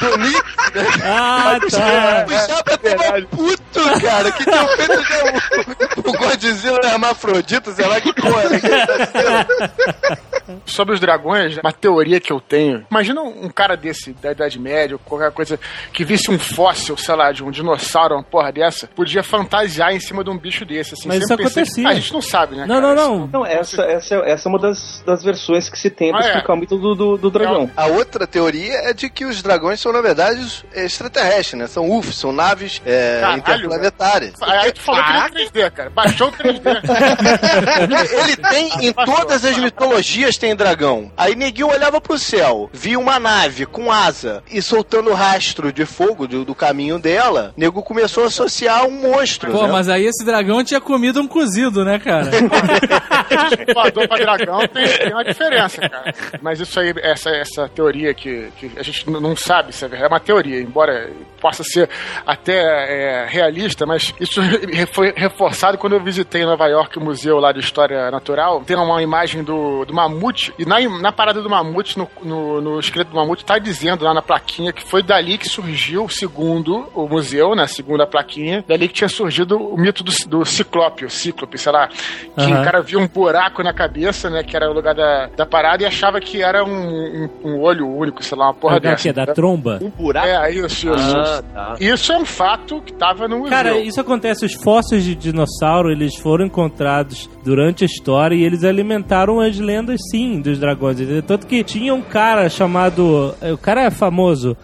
[0.00, 0.44] do Nick.
[1.04, 2.26] Ah, tá.
[2.26, 5.24] O Japa tava puto, cara, que tinha feito já
[6.04, 8.48] o, o Godzilla hermafrodita, sei lá que porra.
[8.58, 10.18] que ele tá.
[10.66, 12.84] Sobre os dragões, uma teoria que eu tenho.
[12.90, 15.58] Imagina um cara desse, da Idade Média, ou qualquer coisa,
[15.92, 20.00] que visse um fóssil, sei lá, de um dinossauro, uma porra dessa, podia fantasiar em
[20.00, 20.94] cima de um bicho desse.
[20.94, 21.08] Assim.
[21.08, 21.88] Mas Sempre isso acontecia.
[21.88, 22.66] Ah, a gente não sabe, né?
[22.66, 22.94] Não, cara?
[22.94, 23.26] não, não.
[23.26, 26.26] Não, essa, essa, essa é uma das, das versões que se tem pra Ah, é.
[26.28, 27.70] explicar o mito do, do, do dragão.
[27.76, 31.66] A outra teoria é de que os dragões são, na verdade, extraterrestres, né?
[31.66, 34.34] São UFOs, são naves é, Caralho, interplanetárias.
[34.42, 35.90] Aí tu falou que nem 3D, cara.
[35.90, 36.60] Baixou o 3D.
[38.24, 41.10] Ele tem, em todas as mitologias tem dragão.
[41.16, 46.26] Aí Neguinho olhava pro céu, via uma nave com asa e soltando rastro de fogo
[46.26, 49.52] do, do caminho dela, Nego começou a associar um monstro.
[49.52, 49.72] Pô, né?
[49.72, 52.30] mas aí esse dragão tinha comido um cozido, né, cara?
[53.74, 56.14] Voador pra dragão tem, tem uma diferença, cara.
[56.40, 60.12] Mas isso aí, essa, essa teoria que, que a gente não sabe se é verdade,
[60.12, 61.10] é uma teoria, embora
[61.40, 61.88] possa ser
[62.24, 64.40] até é, realista, mas isso
[64.92, 68.62] foi reforçado quando eu visitei em Nova York o museu lá de História Natural.
[68.64, 72.80] Tem uma imagem do, do mamute, e na, na parada do mamute, no, no, no
[72.80, 77.08] esqueleto do mamute, tá dizendo lá na plaquinha que foi dali que surgiu, segundo o
[77.08, 81.10] museu, né, segundo a plaquinha, dali que tinha surgido o mito do, do ciclope, o
[81.10, 81.96] cíclope, sei lá, que
[82.36, 82.60] Aham.
[82.60, 85.82] o cara via um buraco na cabeça, né, que era o lugar da, da parada,
[85.82, 88.88] e achava que era um, um, um olho único, sei lá, uma porra O que
[88.88, 89.08] dessa.
[89.08, 89.78] é da tromba?
[89.82, 90.26] Um buraco.
[90.26, 91.16] É, isso, isso.
[91.16, 91.76] Ah, tá.
[91.80, 93.50] Isso é um fato que tava no museu.
[93.50, 94.44] Cara, isso acontece.
[94.44, 100.00] Os fósseis de dinossauro eles foram encontrados durante a história e eles alimentaram as lendas,
[100.10, 101.00] sim, dos dragões.
[101.00, 101.22] entendeu?
[101.22, 103.34] Tanto que tinha um cara chamado.
[103.52, 104.56] O cara é famoso,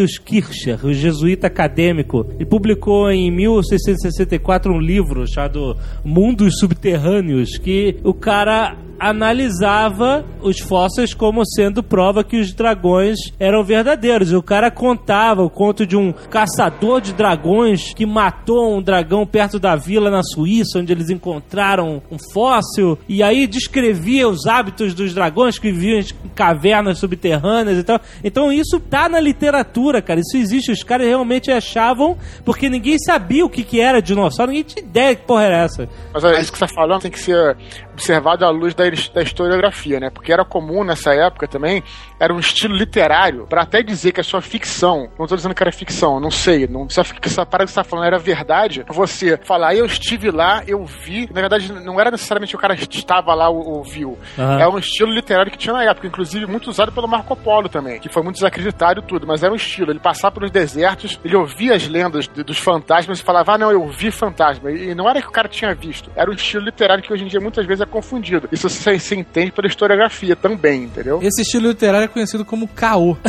[0.00, 2.26] Athanasius Kircher, o jesuíta acadêmico.
[2.34, 11.14] Ele publicou em 1664 um livro chamado Mundos Subterrâneos, que o cara analisava os fósseis
[11.14, 14.32] como sendo prova que os dragões eram verdadeiros.
[14.32, 19.58] O cara contava o conto de um caçador de dragões que matou um dragão perto
[19.58, 25.14] da vila na Suíça, onde eles encontraram um fóssil, e aí descrevia os hábitos dos
[25.14, 28.00] dragões que viviam em cavernas subterrâneas e tal.
[28.22, 30.20] Então isso tá na literatura, cara.
[30.20, 30.70] Isso existe.
[30.70, 35.16] Os caras realmente achavam, porque ninguém sabia o que, que era dinossauro, ninguém tinha ideia
[35.16, 35.88] que porra era essa.
[36.12, 37.56] Mas é, isso que você tá falando tem que ser
[38.04, 38.84] observado à luz da,
[39.14, 40.08] da historiografia, né?
[40.10, 41.82] Porque era comum nessa época também,
[42.18, 45.62] era um estilo literário, pra até dizer que a sua ficção, não tô dizendo que
[45.62, 48.84] era ficção, não sei, não, a fic- essa parada que você tá falando era verdade,
[48.88, 53.34] você falar, eu estive lá, eu vi, na verdade não era necessariamente o cara estava
[53.34, 54.60] lá ou, ou viu, Aham.
[54.60, 58.00] é um estilo literário que tinha na época, inclusive muito usado pelo Marco Polo também,
[58.00, 61.36] que foi muito desacreditado e tudo, mas era um estilo, ele passava pelos desertos, ele
[61.36, 65.08] ouvia as lendas de- dos fantasmas e falava, ah não, eu vi fantasma, e não
[65.08, 67.66] era que o cara tinha visto, era um estilo literário que hoje em dia muitas
[67.66, 68.48] vezes é confundido.
[68.50, 71.20] Isso você, você entende pela historiografia também, entendeu?
[71.22, 73.16] Esse estilo literário é conhecido como caô.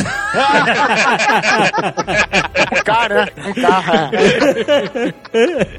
[2.72, 3.32] Um cara, né?
[3.46, 3.52] Um.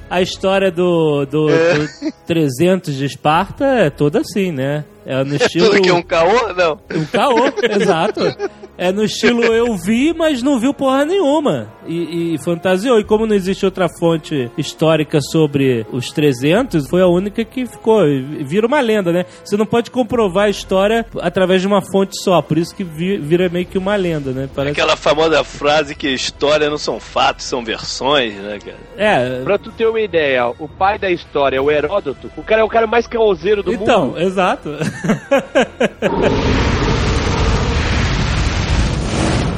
[0.10, 4.86] A história do, do, do 300 de Esparta é toda assim, né?
[5.06, 5.72] É no estilo.
[5.72, 6.54] Tudo que é um caô?
[6.54, 6.80] Não.
[6.96, 8.22] Um caô, exato.
[8.76, 11.68] É no estilo eu vi, mas não viu porra nenhuma.
[11.86, 13.00] E, e fantasiou.
[13.00, 18.02] E como não existe outra fonte histórica sobre os 300, foi a única que ficou.
[18.42, 19.26] Vira uma lenda, né?
[19.44, 22.42] Você não pode comprovar a história através de uma fonte só.
[22.42, 24.50] Por isso que vi- vira meio que uma lenda, né?
[24.56, 24.72] Parece...
[24.72, 28.78] Aquela famosa frase que história não são fatos, são versões, né, cara?
[28.98, 29.44] É.
[29.44, 32.70] Pra tu ter uma ideia, o pai da história, o Heródoto, o cara é o
[32.70, 34.20] cara mais caoseiro do Então, mundo.
[34.22, 34.70] exato.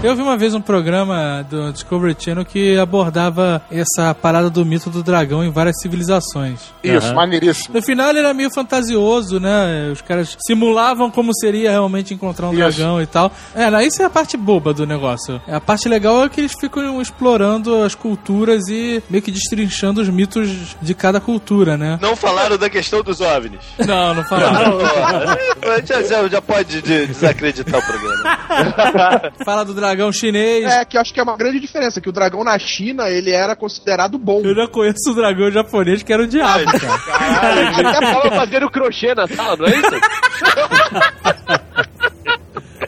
[0.05, 4.91] Eu vi uma vez um programa do Discovery Channel que abordava essa parada do mito
[4.91, 6.59] do dragão em várias civilizações.
[6.83, 7.15] Isso, Aham.
[7.15, 7.73] maneiríssimo.
[7.73, 9.89] No final ele era meio fantasioso, né?
[9.91, 12.77] Os caras simulavam como seria realmente encontrar um Isso.
[12.77, 13.31] dragão e tal.
[13.55, 15.41] É, isso é a parte boba do negócio.
[15.47, 20.09] A parte legal é que eles ficam explorando as culturas e meio que destrinchando os
[20.09, 21.97] mitos de cada cultura, né?
[21.99, 23.59] Não falaram da questão dos OVNIs.
[23.87, 24.77] Não, não falaram.
[25.85, 29.31] Já, já, já pode de- desacreditar o programa.
[29.43, 30.65] Fala do dragão chinês.
[30.65, 33.31] É, que eu acho que é uma grande diferença, que o dragão na China, ele
[33.31, 34.41] era considerado bom.
[34.43, 37.69] Eu já conheço o dragão japonês que era o diabo, cara.
[37.69, 39.89] Até tava fazendo crochê na sala, não é isso?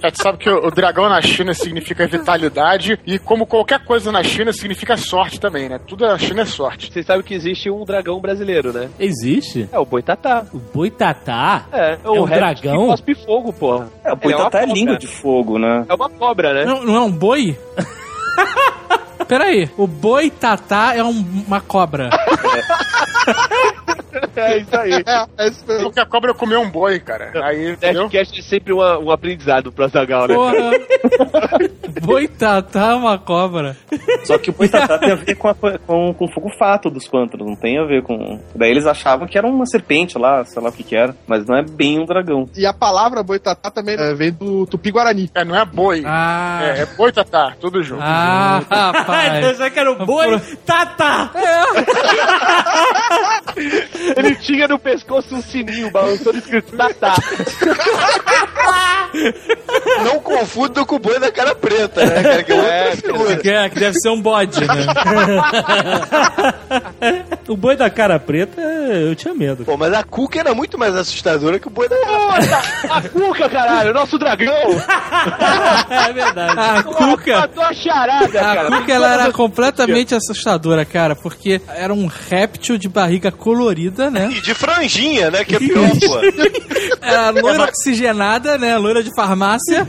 [0.03, 4.23] É, tu sabe que o, dragão na China significa vitalidade e como qualquer coisa na
[4.23, 5.79] China significa sorte também, né?
[5.88, 6.91] Tudo na China é sorte.
[6.91, 8.89] Vocês sabem que existe um dragão brasileiro, né?
[8.99, 9.67] Existe?
[9.71, 10.45] É o Boitatá.
[10.53, 11.65] O boitatá?
[11.71, 12.81] É, um réptil dragão?
[12.81, 13.89] Que cospe fogo, porra.
[14.03, 14.73] É, o uma boitatá é cobra.
[14.79, 15.86] língua de fogo, né?
[15.88, 16.65] É uma cobra, né?
[16.65, 17.57] Não, não é um boi?
[19.27, 22.10] Peraí, o boi tatá é um- uma cobra.
[24.13, 24.21] É
[24.58, 24.93] isso aí.
[25.06, 25.84] É, é isso mesmo.
[25.86, 27.32] Porque a cobra comeu um boi, cara.
[27.43, 28.04] Aí, entendeu?
[28.04, 30.36] Nerdcast é sempre uma- um aprendizado pro Azagal, né?
[30.36, 30.71] Porra.
[32.02, 33.76] boi tatá é uma cobra.
[34.23, 37.08] Só que o boitatá tem a ver com, a, com, com o fogo fato dos
[37.08, 38.39] pântanos, não tem a ver com...
[38.56, 41.45] Daí eles achavam que era uma serpente lá, sei lá o que que era, mas
[41.45, 42.47] não é bem um dragão.
[42.56, 45.30] E a palavra boitatá também é, vem do tupi-guarani.
[45.34, 46.04] É, não é boi.
[46.06, 48.02] Ah, É, é boi tatá, tudo junto.
[48.04, 49.58] ah eu rapaz.
[49.58, 51.32] já que era o boi tatá.
[54.28, 57.16] Ele tinha no pescoço um sininho balançando escrito Tatá.
[60.04, 62.44] Não confunda com o boi da cara preta, né, cara?
[62.44, 62.96] Que é.
[63.42, 64.68] Que, é, que deve ser um bode, né?
[67.48, 69.66] o boi da cara preta, eu tinha medo.
[69.66, 71.96] Pô, mas a Cuca era muito mais assustadora que o boi da
[72.90, 74.54] A Cuca, caralho, nosso dragão!
[75.90, 76.60] É verdade.
[76.60, 77.40] A Cuca.
[77.40, 78.66] Matou a charada, A cara.
[78.68, 84.16] Cuca ela era completamente assustadora, cara, porque era um réptil de barriga colorida, né?
[84.25, 85.43] E de franjinha, né?
[85.43, 86.19] Que é pior, pô.
[87.01, 88.77] Era loira oxigenada, né?
[88.77, 89.88] Loira de farmácia.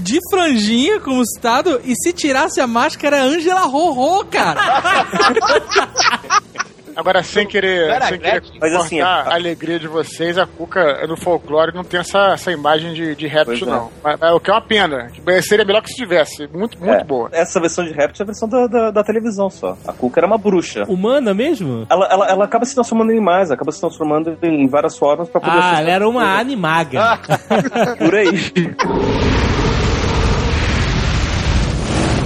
[0.00, 1.80] De franjinha, como citado.
[1.84, 4.60] E se tirasse a máscara, era Angela Rorô, cara.
[6.96, 8.42] Agora, sem querer, sem querer.
[8.60, 12.32] Mas cortar assim, a a- alegria de vocês, a Cuca no folclore não tem essa,
[12.34, 13.70] essa imagem de, de Pois réptil, é.
[13.70, 13.90] não.
[14.02, 15.10] Mas, mas o que é uma pena.
[15.10, 16.46] que Seria melhor que se tivesse.
[16.52, 17.28] Muito, muito É, boa.
[17.32, 19.76] Essa versão de réptil é a versão da, da, da televisão só.
[19.86, 20.84] A Cuca era uma bruxa.
[20.88, 21.86] Humana mesmo?
[21.90, 25.40] Ela, ela, ela acaba se transformando em animais, acaba se transformando em várias formas pra
[25.40, 25.58] poder...
[25.60, 27.18] Ah, ela era uma animaga.
[27.98, 28.28] Por aí.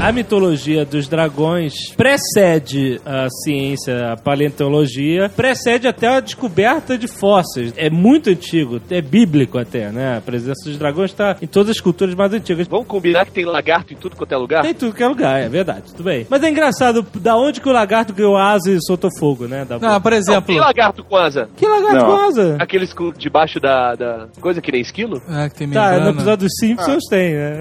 [0.00, 7.74] A mitologia dos dragões precede a ciência, a paleontologia, precede até a descoberta de fósseis.
[7.76, 10.16] É muito antigo, é bíblico até, né?
[10.16, 12.68] A presença dos dragões está em todas as culturas mais antigas.
[12.68, 14.62] Vamos combinar que tem lagarto em tudo quanto é lugar?
[14.62, 16.26] Tem tudo que é lugar, é verdade, tudo bem.
[16.30, 19.64] Mas é engraçado, da onde que o lagarto criou asa e soltou fogo, né?
[19.64, 20.42] Da Não, por Não, exemplo.
[20.46, 21.48] tem lagarto com asa.
[21.56, 22.06] Que lagarto Não.
[22.06, 22.56] com asa?
[22.60, 25.20] Aqueles debaixo da, da coisa que nem esquilo?
[25.28, 26.04] Ah, que tem Tá, membrana.
[26.04, 27.60] no episódio dos Simpsons tem, né?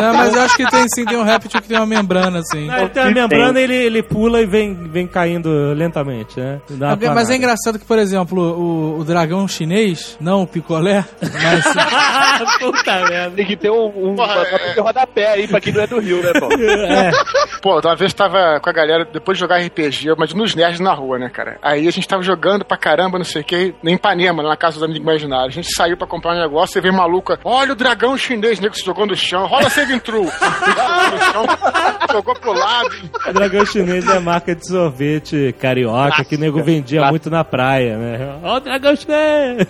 [0.00, 1.22] Não, mas eu acho que tem sim, tem um
[1.60, 2.66] que tem uma membrana, assim.
[2.68, 3.14] Tem a Tem.
[3.14, 6.60] membrana e ele, ele pula e vem, vem caindo lentamente, né?
[6.70, 11.04] Dá uma Mas é engraçado que, por exemplo, o, o dragão chinês, não o picolé,
[11.20, 11.64] mas
[12.58, 13.36] Puta merda.
[13.36, 15.86] Tem que ter um, um Porra, uma, é- uma rodapé aí pra quem não é
[15.86, 16.52] do Rio, né, Paulo?
[16.92, 17.10] É.
[17.60, 20.92] Pô, uma vez tava com a galera, depois de jogar RPG, mas nos nerds na
[20.92, 21.58] rua, né, cara?
[21.62, 24.74] Aí a gente tava jogando pra caramba, não sei o que, em Ipanema, na casa
[24.74, 25.48] dos amigos imaginários.
[25.56, 28.76] A gente saiu pra comprar um negócio e veio maluca, olha o dragão chinês, nego
[28.76, 30.24] se jogou no chão, rola save intro.
[30.24, 30.30] Jogou
[31.12, 31.41] no chão,
[32.12, 32.90] jogou pro lado.
[33.28, 37.44] O dragão chinês é a marca de sorvete carioca que o nego vendia muito na
[37.44, 38.38] praia, né?
[38.42, 39.68] Ó, o dragão chinês!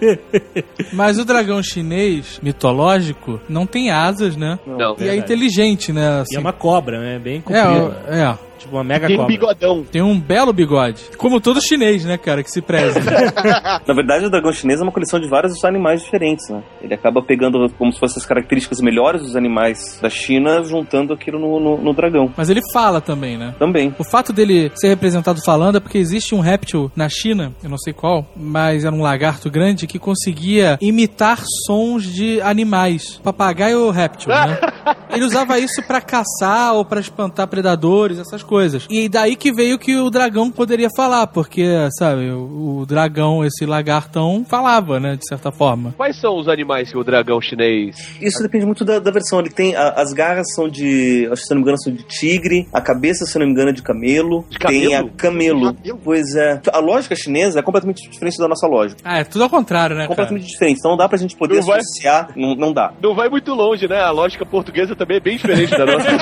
[0.92, 4.58] Mas o dragão chinês mitológico não tem asas, né?
[4.66, 4.96] Não.
[4.98, 6.18] E é inteligente, né?
[6.18, 6.36] E assim.
[6.36, 7.18] é uma cobra, né?
[7.18, 7.96] Bem é, comprida.
[8.08, 9.32] ó, é, Tipo uma mega Tem cobra.
[9.32, 9.84] bigodão.
[9.90, 11.02] tem um belo bigode.
[11.16, 13.00] Como todo chinês, né, cara, que se preza.
[13.86, 16.62] Na verdade, o dragão chinês é uma coleção de vários animais diferentes, né?
[16.80, 21.38] Ele acaba pegando como se fossem as características melhores dos animais da China, juntando aquilo
[21.38, 22.32] no, no, no dragão.
[22.36, 23.54] Mas ele fala também, né?
[23.58, 23.94] Também.
[23.98, 27.78] O fato dele ser representado falando é porque existe um réptil na China, eu não
[27.78, 33.20] sei qual, mas era um lagarto grande que conseguia imitar sons de animais.
[33.22, 34.58] Papagaio ou réptil, né?
[35.12, 38.51] Ele usava isso pra caçar ou pra espantar predadores, essas coisas.
[38.90, 41.64] E daí que veio que o dragão poderia falar, porque,
[41.98, 45.94] sabe, o, o dragão, esse lagartão, falava, né, de certa forma.
[45.96, 47.96] Quais são os animais que o dragão chinês.
[48.20, 49.40] Isso depende muito da, da versão.
[49.40, 49.74] Ele tem.
[49.76, 51.28] a- as garras são de.
[51.30, 52.66] Acho se não me engano, são de tigre.
[52.72, 54.44] A cabeça, se não me engano, é de camelo.
[54.50, 55.10] De Tem a camelo?
[55.16, 55.74] camelo.
[55.74, 56.00] Camelo?
[56.04, 56.60] Pois é.
[56.72, 59.00] A lógica chinesa é completamente diferente da nossa lógica.
[59.04, 60.08] Ah, é tudo ao contrário, né, cara?
[60.08, 60.78] completamente diferente.
[60.78, 62.28] Então não dá pra gente poder Não vai- associar.
[62.36, 62.92] Não, não dá.
[63.02, 64.00] Não vai muito longe, né?
[64.00, 66.08] A lógica portuguesa também é bem diferente da nossa.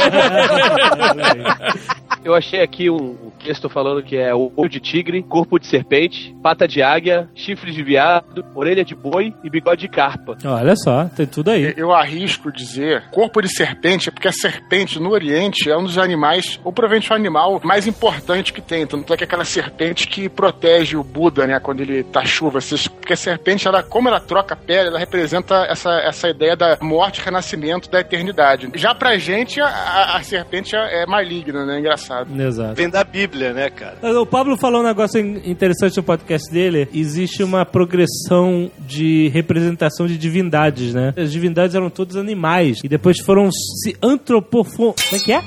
[2.24, 6.34] Eu achei aqui um, um texto falando que é olho de tigre, corpo de serpente,
[6.42, 10.36] pata de águia, chifre de viado, orelha de boi e bigode de carpa.
[10.44, 11.72] Olha só, tem tudo aí.
[11.76, 15.96] Eu arrisco dizer corpo de serpente, é porque a serpente no Oriente é um dos
[15.98, 18.86] animais, ou provavelmente o animal mais importante que tem.
[18.86, 22.58] Tanto é que aquela serpente que protege o Buda, né, quando ele tá chuva.
[23.00, 26.76] Porque a serpente, ela, como ela troca a pele, ela representa essa, essa ideia da
[26.80, 28.68] morte, renascimento, da eternidade.
[28.74, 31.78] Já pra gente, a, a- a serpente é, é maligna, né?
[31.78, 32.09] Engraçado.
[32.38, 32.74] Exato.
[32.74, 33.96] Vem da Bíblia, né, cara?
[34.20, 36.88] O Pablo falou um negócio in- interessante no podcast dele.
[36.92, 41.14] Existe uma progressão de representação de divindades, né?
[41.16, 44.94] As divindades eram todos animais e depois foram se antropofo...
[44.94, 45.42] Como é que é?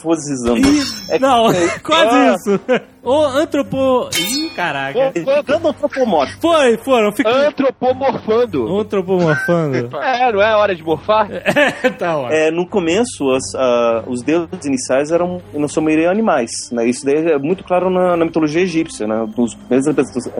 [0.00, 0.60] Antropomorfosizando.
[1.08, 2.60] É, Não, é, quase ah, isso.
[3.02, 4.10] O antropo...
[4.18, 5.12] Ih, caraca.
[5.12, 6.40] Ficando antropomórfico.
[6.40, 7.12] Foi, foram.
[7.12, 7.32] Fiquei...
[7.32, 8.78] Antropomorfando.
[8.78, 9.90] Antropomorfando.
[10.00, 11.28] É, não é hora de morfar?
[11.98, 12.30] tá, ó.
[12.30, 16.50] É, no começo, as- ah, os deuses iniciais eram, na sua maioria, animais.
[16.72, 16.86] Né?
[16.88, 19.06] Isso daí é muito claro na, na mitologia egípcia.
[19.06, 19.26] Né?
[19.36, 19.56] Os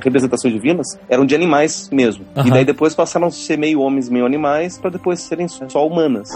[0.03, 2.25] representações divinas eram de animais mesmo.
[2.45, 6.29] E daí depois passaram a ser meio homens, meio animais, para depois serem só humanas.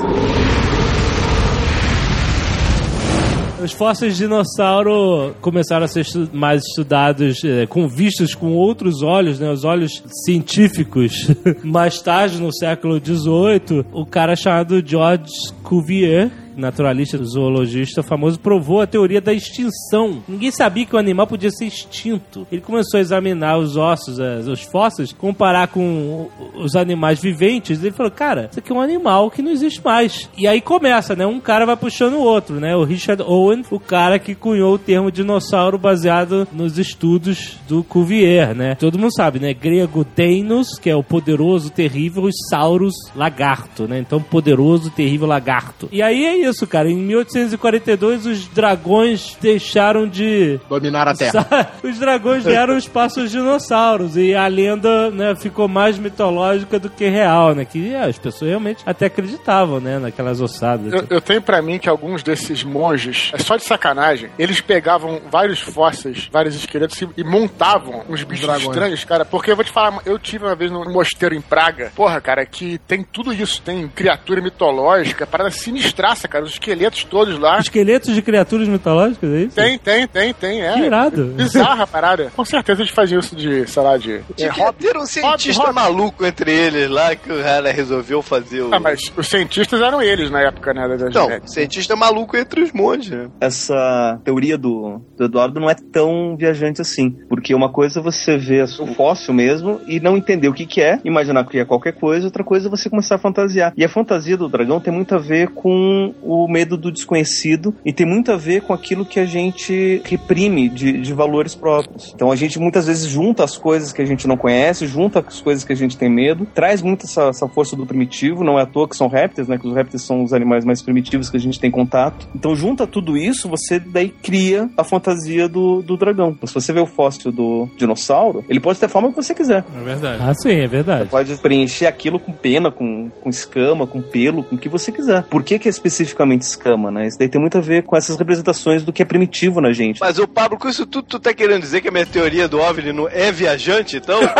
[3.65, 9.03] Os fósseis de dinossauro começaram a ser estu- mais estudados eh, com vistos com outros
[9.03, 9.51] olhos, né?
[9.51, 11.29] Os olhos científicos.
[11.65, 15.25] mais tarde, no século XVIII, o cara chamado George
[15.63, 20.23] Cuvier, naturalista, zoologista famoso, provou a teoria da extinção.
[20.29, 22.47] Ninguém sabia que o animal podia ser extinto.
[22.51, 27.83] Ele começou a examinar os ossos, as- os fósseis, comparar com os animais viventes.
[27.83, 30.29] Ele falou, cara, isso aqui é um animal que não existe mais.
[30.37, 31.27] E aí começa, né?
[31.27, 32.77] Um cara vai puxando o outro, né?
[32.77, 38.55] O Richard Owen, o cara que cunhou o termo dinossauro baseado nos estudos do Cuvier,
[38.55, 38.75] né?
[38.75, 39.53] Todo mundo sabe, né?
[39.55, 43.99] Grego Deinos, que é o poderoso, terrível, e Saurus, lagarto, né?
[43.99, 45.89] Então, poderoso, terrível, lagarto.
[45.93, 46.91] E aí é isso, cara.
[46.91, 51.73] Em 1842, os dragões deixaram de Dominar a Terra.
[51.83, 57.09] os dragões vieram os passos dinossauros e a lenda né, ficou mais mitológica do que
[57.09, 57.65] real, né?
[57.65, 59.99] Que é, as pessoas realmente até acreditavam, né?
[59.99, 60.93] Naquelas ossadas.
[60.93, 65.21] Eu, eu tenho pra mim que alguns desses monges, é só de sacanagem, eles pegavam
[65.31, 68.69] vários fósseis, vários esqueletos e, e montavam uns bichos Dragões.
[68.69, 69.25] estranhos, cara.
[69.25, 72.45] Porque eu vou te falar, eu tive uma vez num mosteiro em Praga, porra, cara,
[72.47, 73.61] que tem tudo isso.
[73.63, 76.45] Tem criatura mitológica, parada sinistraça, cara.
[76.45, 77.59] Os esqueletos todos lá.
[77.59, 79.55] Esqueletos de criaturas mitológicas, é isso?
[79.57, 80.73] Tem, tem, tem, tem, é.
[80.73, 81.27] Que irado.
[81.27, 82.33] Bizarra a parada.
[82.35, 84.15] Com certeza eles faziam isso de, sei lá, de.
[84.15, 84.79] É, Devia hobby.
[84.79, 85.75] ter um cientista hobby.
[85.75, 88.75] maluco entre eles lá que o cara resolveu fazer o.
[88.75, 90.89] Ah, mas os cientistas eram eles na época, né?
[90.89, 93.29] Da, da Não, cientista maluco entre os monges, né?
[93.41, 97.11] Essa teoria do, do Eduardo não é tão viajante assim.
[97.29, 100.81] Porque uma coisa é você ver o fóssil mesmo e não entender o que, que
[100.81, 103.73] é, imaginar que é qualquer coisa, outra coisa é você começar a fantasiar.
[103.77, 107.93] E a fantasia do dragão tem muito a ver com o medo do desconhecido e
[107.93, 112.13] tem muito a ver com aquilo que a gente reprime de, de valores próprios.
[112.15, 115.41] Então a gente muitas vezes junta as coisas que a gente não conhece, junta as
[115.41, 118.63] coisas que a gente tem medo, traz muito essa, essa força do primitivo, não é
[118.63, 119.59] à toa que são répteis, né?
[119.59, 122.27] Que os répteis são os animais mais primitivos que a gente tem contato.
[122.35, 126.31] Então junta tudo isso, você daí cria a fantasia do, do dragão.
[126.31, 129.35] Então, se você vê o fóssil do dinossauro, ele pode ter a forma que você
[129.35, 129.65] quiser.
[129.77, 130.23] É verdade.
[130.23, 131.05] Ah, sim, é verdade.
[131.05, 134.91] Você pode preencher aquilo com pena, com, com escama, com pelo, com o que você
[134.91, 135.25] quiser.
[135.25, 135.71] Por que, que é
[136.15, 137.07] especificamente escama, né?
[137.07, 140.01] Isso daí tem muito a ver com essas representações do que é primitivo na gente.
[140.01, 142.61] Mas o Pablo, com isso tudo, tu tá querendo dizer que a minha teoria do
[142.61, 144.21] OVNI não é viajante, então?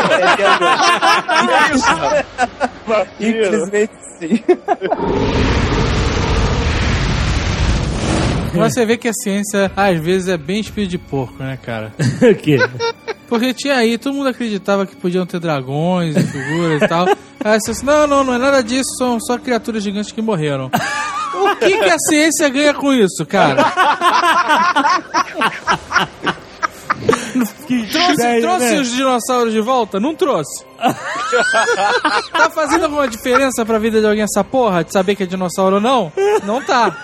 [3.21, 4.41] Infelizmente, sim.
[8.55, 11.93] Você vê que a ciência, às vezes, é bem espírito de porco, né, cara?
[12.23, 12.59] O quê?
[13.29, 17.07] Porque tinha aí, todo mundo acreditava que podiam ter dragões e figuras e tal.
[17.43, 20.71] Aí você disse, não, não, não é nada disso, são só criaturas gigantes que morreram.
[21.35, 23.65] O que, que a ciência ganha com isso, cara?
[27.67, 28.81] Que Trouxe, ideia, trouxe né?
[28.81, 29.99] os dinossauros de volta?
[30.01, 30.65] Não trouxe.
[32.33, 34.85] tá fazendo alguma diferença pra vida de alguém essa porra?
[34.85, 36.13] De saber que é dinossauro ou não?
[36.45, 36.97] Não tá.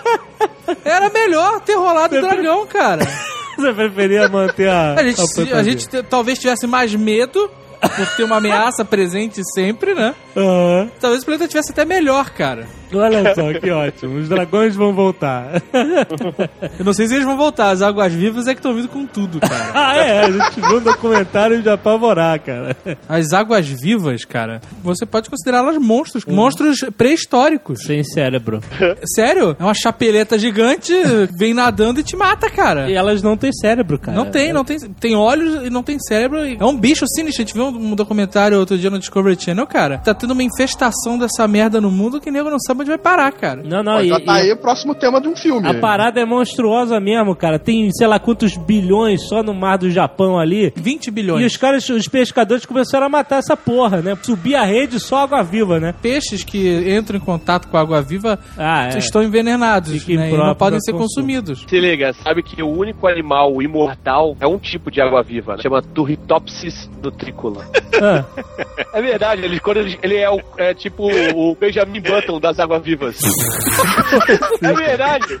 [0.85, 3.05] Era melhor ter rolado o dragão, cara.
[3.57, 4.93] Você preferia manter a.
[4.95, 5.21] A gente,
[5.53, 10.15] a a gente te- talvez tivesse mais medo por ter uma ameaça presente sempre, né?
[10.35, 10.89] Aham.
[10.99, 12.67] Talvez o planeta tivesse até melhor, cara.
[12.93, 14.17] Olha só, que ótimo.
[14.17, 15.61] Os dragões vão voltar.
[16.77, 17.69] Eu não sei se eles vão voltar.
[17.69, 19.71] As águas vivas é que estão vindo com tudo, cara.
[19.73, 20.25] ah, é.
[20.25, 22.75] A gente viu um documentário de apavorar, cara.
[23.07, 26.25] As águas vivas, cara, você pode considerá-las monstros.
[26.25, 27.83] Monstros pré-históricos.
[27.83, 28.61] Sem cérebro.
[29.15, 29.55] Sério?
[29.59, 30.93] É uma chapeleta gigante,
[31.37, 32.89] vem nadando e te mata, cara.
[32.89, 34.17] E elas não têm cérebro, cara.
[34.17, 34.79] Não tem, não tem.
[34.79, 36.39] Tem olhos e não tem cérebro.
[36.39, 37.41] É um bicho sinistro.
[37.41, 39.99] A gente viu um documentário outro dia no Discovery Channel, cara.
[39.99, 43.31] Tá tendo uma infestação dessa merda no mundo que nego não sabe onde vai parar,
[43.31, 43.61] cara.
[43.63, 45.67] Não, não, e, já tá e aí o próximo tema de um filme.
[45.67, 47.57] a parada é monstruosa mesmo, cara.
[47.59, 50.71] Tem, sei lá, quantos bilhões só no mar do Japão ali.
[50.75, 51.45] 20 E bilhões.
[51.45, 54.17] os caras, os pescadores começaram a matar essa porra, né?
[54.21, 55.93] Subir a rede só água viva, né?
[56.01, 56.67] Peixes que
[56.97, 58.97] entram em contato com a água viva Ah, é.
[58.97, 61.11] estão envenenados né, e não podem ser consumo.
[61.11, 61.65] consumidos.
[61.67, 65.61] Se liga, sabe que o único animal imortal é um tipo de água-viva, né?
[65.63, 67.65] chama Turritopsis nutricula.
[68.01, 68.23] Ah,
[68.93, 73.17] É verdade, ele, quando ele, ele é, o, é tipo o Benjamin Button das águas-vivas.
[74.61, 75.39] é verdade.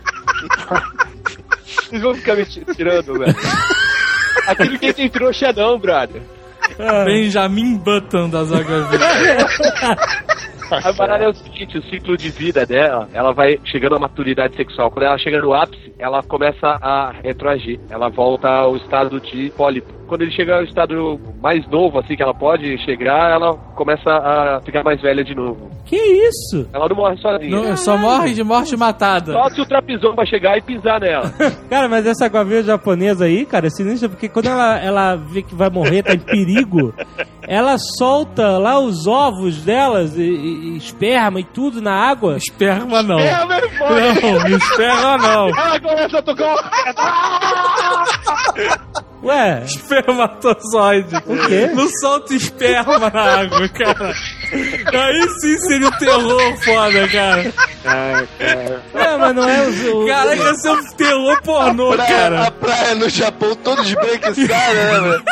[1.63, 3.35] Vocês vão ficar me tirando, velho.
[4.47, 6.21] Aqui ninguém tem trouxa não, brother.
[6.79, 7.03] ah.
[7.05, 9.01] Benjamin Button das águas vivas.
[10.71, 14.55] A parada é o seguinte, o ciclo de vida dela, ela vai chegando à maturidade
[14.55, 14.89] sexual.
[14.89, 17.77] Quando ela chega no ápice, ela começa a retroagir.
[17.89, 19.91] Ela volta ao estado de pólipo.
[20.11, 24.59] Quando ele chega ao estado mais novo, assim, que ela pode chegar, ela começa a
[24.59, 25.71] ficar mais velha de novo.
[25.85, 26.67] Que isso?
[26.73, 27.49] Ela não morre sozinha.
[27.49, 29.31] Não, só morre de morte matada.
[29.31, 31.33] Só se o trapizão vai chegar e pisar nela.
[31.69, 35.55] Cara, mas essa água-viva japonesa aí, cara, é sinistra, porque quando ela, ela vê que
[35.55, 36.93] vai morrer, tá em perigo,
[37.47, 42.35] ela solta lá os ovos delas, e, e- e esperma e tudo na água.
[42.35, 43.17] Esperma não.
[43.17, 43.89] É, meu irmão.
[44.41, 45.47] Não, esperma não.
[45.47, 46.55] Ela começa a tocar
[49.23, 51.15] Ué, Espermatozoide.
[51.27, 51.67] O quê?
[51.75, 54.13] Não solta esperma na água, cara.
[54.51, 57.53] Aí sim seria um terror foda, cara.
[58.39, 60.03] é, mas não é o.
[60.03, 62.47] o Caraca, ia ser um terror pornô, Praia, cara.
[62.47, 65.23] a praia no Japão, todo esbranquiçado, né, velho?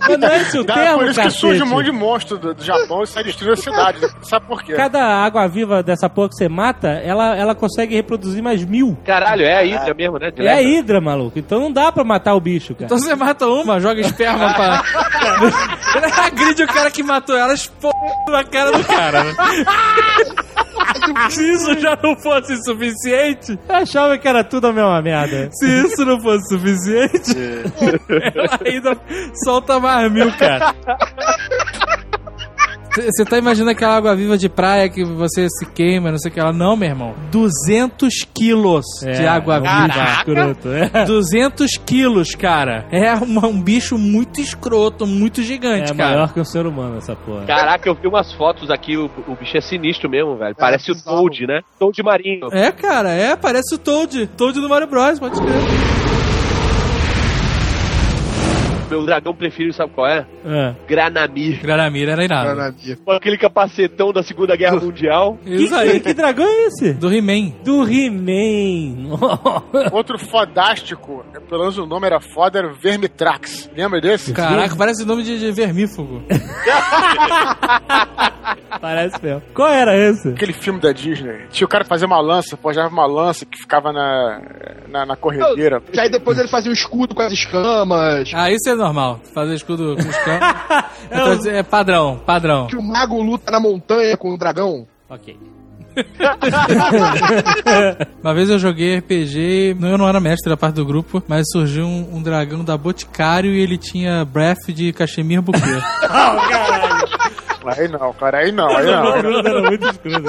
[0.00, 1.40] Mas não é esse o Dá, termo, por isso que cacete.
[1.40, 4.00] surge um monte de monstro do, do Japão e sai destruindo a cidade.
[4.22, 4.74] Sabe por quê?
[4.74, 8.96] Cada água-viva dessa porra que você mata, ela, ela consegue reproduzir mais mil.
[9.04, 10.30] Caralho, é a Hydra mesmo, né?
[10.36, 11.38] É a hidra, maluco.
[11.38, 12.86] Então não dá pra matar o bicho, cara.
[12.86, 14.82] Então você mata uma, joga esperma pra.
[16.26, 17.92] Agride o cara que matou ela, expor
[18.28, 19.24] na cara do cara.
[19.24, 19.34] né?
[21.30, 25.48] Se isso já não fosse suficiente, Eu achava que era tudo a mesma merda.
[25.52, 27.32] se isso não fosse suficiente,
[28.34, 28.96] ela ainda
[29.44, 30.74] solta mais mil, cara.
[33.02, 36.34] Você tá imaginando aquela água viva de praia que você se queima, não sei o
[36.34, 36.52] que lá.
[36.52, 37.14] Não, meu irmão.
[37.30, 40.04] 200 quilos de água é viva.
[40.18, 41.04] escroto, é.
[41.04, 42.86] 200 quilos, cara.
[42.90, 46.10] É uma- um bicho muito escroto, muito gigante, É cara.
[46.14, 47.44] maior que um ser humano essa porra.
[47.46, 50.54] Caraca, eu vi umas fotos aqui, o, o bicho é sinistro mesmo, velho.
[50.56, 50.94] Parece o.
[51.02, 51.60] Toad, né?
[51.78, 52.48] Toad marinho.
[52.52, 54.26] É, cara, é, parece o Toad.
[54.36, 55.97] Toad do Mario Bros, pode crer.
[58.90, 60.26] Meu dragão preferido, sabe qual é?
[60.44, 60.74] É.
[60.86, 61.60] Granamir.
[61.60, 62.74] Granamir era irado.
[63.04, 65.38] Com aquele capacetão da Segunda Guerra Mundial.
[65.44, 66.00] Isso Que, aí.
[66.00, 66.94] que dragão é esse?
[66.94, 67.52] Do He-Man.
[67.64, 69.18] Do He-Man.
[69.92, 73.70] Outro fodástico, pelo menos o nome era foda, era Vermitrax.
[73.76, 74.32] Lembra desse?
[74.32, 76.22] Caraca, parece nome de, de vermífugo.
[78.80, 79.42] Parece mesmo.
[79.54, 80.28] Qual era esse?
[80.28, 81.46] Aquele filme da Disney.
[81.50, 84.40] Tinha o cara fazer uma lança, pojava uma lança que ficava na,
[84.88, 85.80] na, na corredeira.
[85.80, 88.30] Que aí depois ele fazia um escudo com as escamas.
[88.34, 89.20] Ah, isso é normal.
[89.34, 90.88] Fazer escudo com escama.
[91.06, 92.66] Então, é padrão, padrão.
[92.66, 94.86] Que o mago luta na montanha com o dragão.
[95.08, 95.36] Ok.
[98.22, 101.86] Uma vez eu joguei RPG, eu não era mestre da parte do grupo, mas surgiu
[101.86, 105.58] um, um dragão da Boticário e ele tinha breath de cachemir buquê.
[107.66, 109.14] Aí não, cara, aí não, aí não.
[109.14, 110.24] Era muito escuro.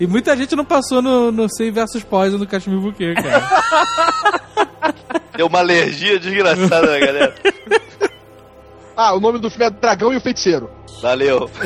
[0.00, 0.04] Né?
[0.04, 3.42] e muita gente não passou no, no Sei versus Poison do cachemir buquê, cara.
[5.36, 7.34] Deu uma alergia desgraçada na galera.
[8.96, 10.70] Ah, o nome do filme é Dragão e o Feiticeiro.
[11.02, 11.50] Valeu.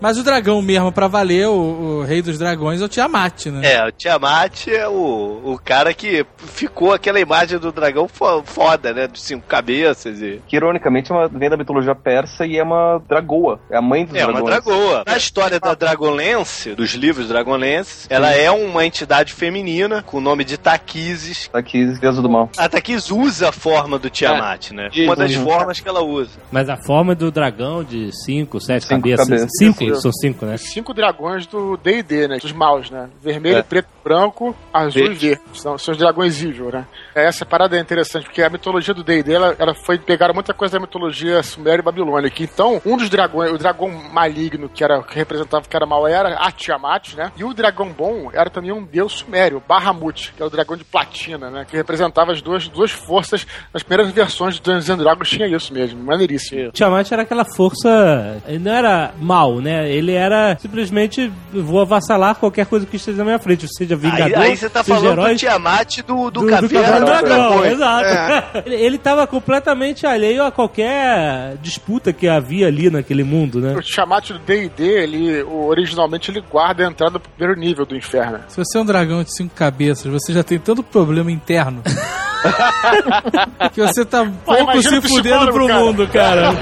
[0.00, 1.52] Mas o dragão mesmo, pra valer, o,
[2.00, 3.72] o rei dos dragões, é o Tiamat, né?
[3.72, 8.92] É, o Tiamat é o, o cara que ficou aquela imagem do dragão fo- foda,
[8.92, 9.08] né?
[9.08, 10.40] De cinco cabeças e.
[10.46, 13.58] Que ironicamente é uma- vem da mitologia persa e é uma dragoa.
[13.70, 14.64] É a mãe dos É uma dragões.
[14.64, 15.02] dragoa.
[15.06, 20.44] Na história da Dragonlance, dos livros Dragonlance, ela é uma entidade feminina com o nome
[20.44, 21.50] de Taquises.
[21.52, 22.50] Aqui, deusa do mal.
[22.56, 24.90] A Taquis usa a forma do Tiamat, né?
[24.98, 25.44] Uma das Uhum.
[25.52, 26.38] Formas que ela usa.
[26.50, 29.28] Mas a forma do dragão de cinco, sete Cinco cabeças.
[29.28, 29.50] cabeças.
[29.58, 29.96] Cinco, Cinco.
[29.96, 30.56] são cinco, né?
[30.56, 32.38] Cinco dragões do D&D, né?
[32.38, 33.08] Dos maus, né?
[33.22, 33.62] Vermelho, É.
[33.62, 35.26] preto, branco, azul Verde.
[35.26, 35.42] e verde.
[35.54, 36.86] São, são os dragões evil, né?
[37.14, 39.98] Essa parada é interessante, porque a mitologia do D&D, ela, ela foi...
[39.98, 42.42] Pegaram muita coisa da mitologia suméria e babilônica.
[42.42, 46.34] Então, um dos dragões, o dragão maligno, que era que representava que era mal, era
[46.36, 47.32] a Tiamat, né?
[47.36, 50.84] E o dragão bom era também um deus sumério, Bahamut, que é o dragão de
[50.84, 51.66] platina, né?
[51.68, 53.46] Que representava as duas, duas forças.
[53.72, 56.02] Nas primeiras versões de Dungeons Dragons tinha isso mesmo.
[56.02, 56.70] Maneiríssimo.
[56.72, 58.42] Tiamat era aquela força.
[58.60, 59.90] Não era mal, né?
[59.90, 64.38] Ele era simplesmente vou avassalar qualquer coisa que esteja na minha frente, seja Aí, vingador,
[64.38, 67.64] aí você tá seja falando herói, do Tiamat do, do, do, Caverna do Dragão, Dragão.
[67.64, 68.66] exato.
[68.66, 73.74] Ele, ele tava completamente alheio a qualquer disputa que havia ali naquele mundo, né?
[73.76, 78.40] O chamate do D&D, ele, originalmente, ele guarda a entrada pro primeiro nível do inferno.
[78.48, 81.82] Se você é um dragão de cinco cabeças, você já tem tanto problema interno.
[83.72, 85.84] que você tá pouco se fudendo psicólogo, pro cara.
[85.84, 86.52] mundo, cara.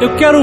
[0.00, 0.38] Eu quero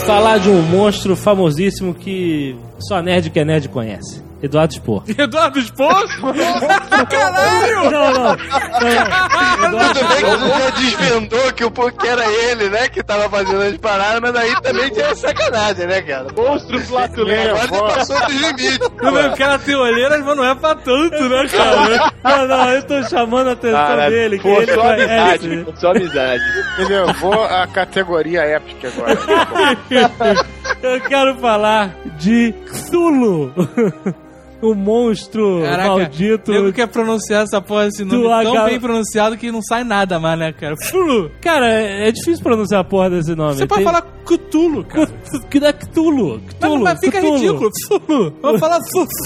[0.00, 4.27] falar de um monstro famosíssimo que só nerd que é nerd conhece.
[4.42, 5.02] Eduardo Spor.
[5.18, 6.08] Eduardo Esposo?
[7.10, 7.90] Caralho!
[7.90, 8.12] Não, não.
[8.12, 8.36] não.
[9.94, 12.88] Tudo bem que você já desvendou que, o, que era ele, né?
[12.88, 16.26] Que tava fazendo as paradas, mas aí também tinha sacanagem, né, cara?
[16.36, 17.56] Monstro flatulento.
[17.56, 18.78] Agora você passou dos limites.
[18.78, 22.12] Tudo bem, o cara tem olheiras, mas não é pra tanto, né, cara?
[22.24, 24.38] Não, não, eu tô chamando a atenção Cara, dele.
[24.38, 25.46] Que pô, ele só conhece.
[25.46, 26.42] amizade, pô, só amizade.
[26.78, 29.18] Ele levou a categoria épica agora.
[30.82, 33.52] Eu quero falar de Cthulhu.
[34.60, 36.50] O monstro Caraca, maldito.
[36.50, 40.18] nego quer pronunciar essa porra desse nome tão H- bem pronunciado que não sai nada
[40.18, 40.74] mais, né, cara?
[40.90, 41.30] Fulu.
[41.40, 43.54] Cara, é difícil pronunciar a porra desse nome.
[43.54, 45.06] Você pode Tem- falar Cthulhu, cara.
[45.48, 46.40] Que é Cthulhu.
[46.44, 46.82] Mas, Cthulhu.
[46.84, 47.34] mas fica Cthulhu.
[47.36, 47.70] ridículo.
[47.86, 48.34] Fulu.
[48.42, 48.80] Vamos falar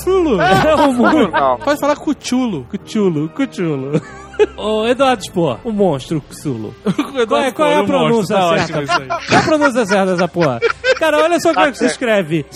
[0.04, 0.40] Fulu.
[0.40, 1.30] É o.
[1.30, 1.56] Não.
[1.58, 1.96] Pode falar.
[1.96, 3.30] Cthulhu, Cthulhu.
[4.56, 6.74] Ô, Eduardo Spor, o monstro Cthulhu.
[7.28, 8.86] Qual é, qual é a pronúncia tá certa?
[9.06, 10.58] Qual é a pronúncia certa dessa porra?
[11.02, 12.46] Cara, olha só como é que se escreve.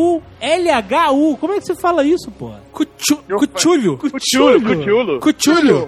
[0.00, 1.36] C-T-H-U-L-H-U.
[1.38, 2.60] Como é que se fala isso, porra?
[2.72, 3.98] Cuchu- Cuchulho.
[3.98, 5.18] Cuchulo, cuchulo.
[5.18, 5.86] Cuchulho.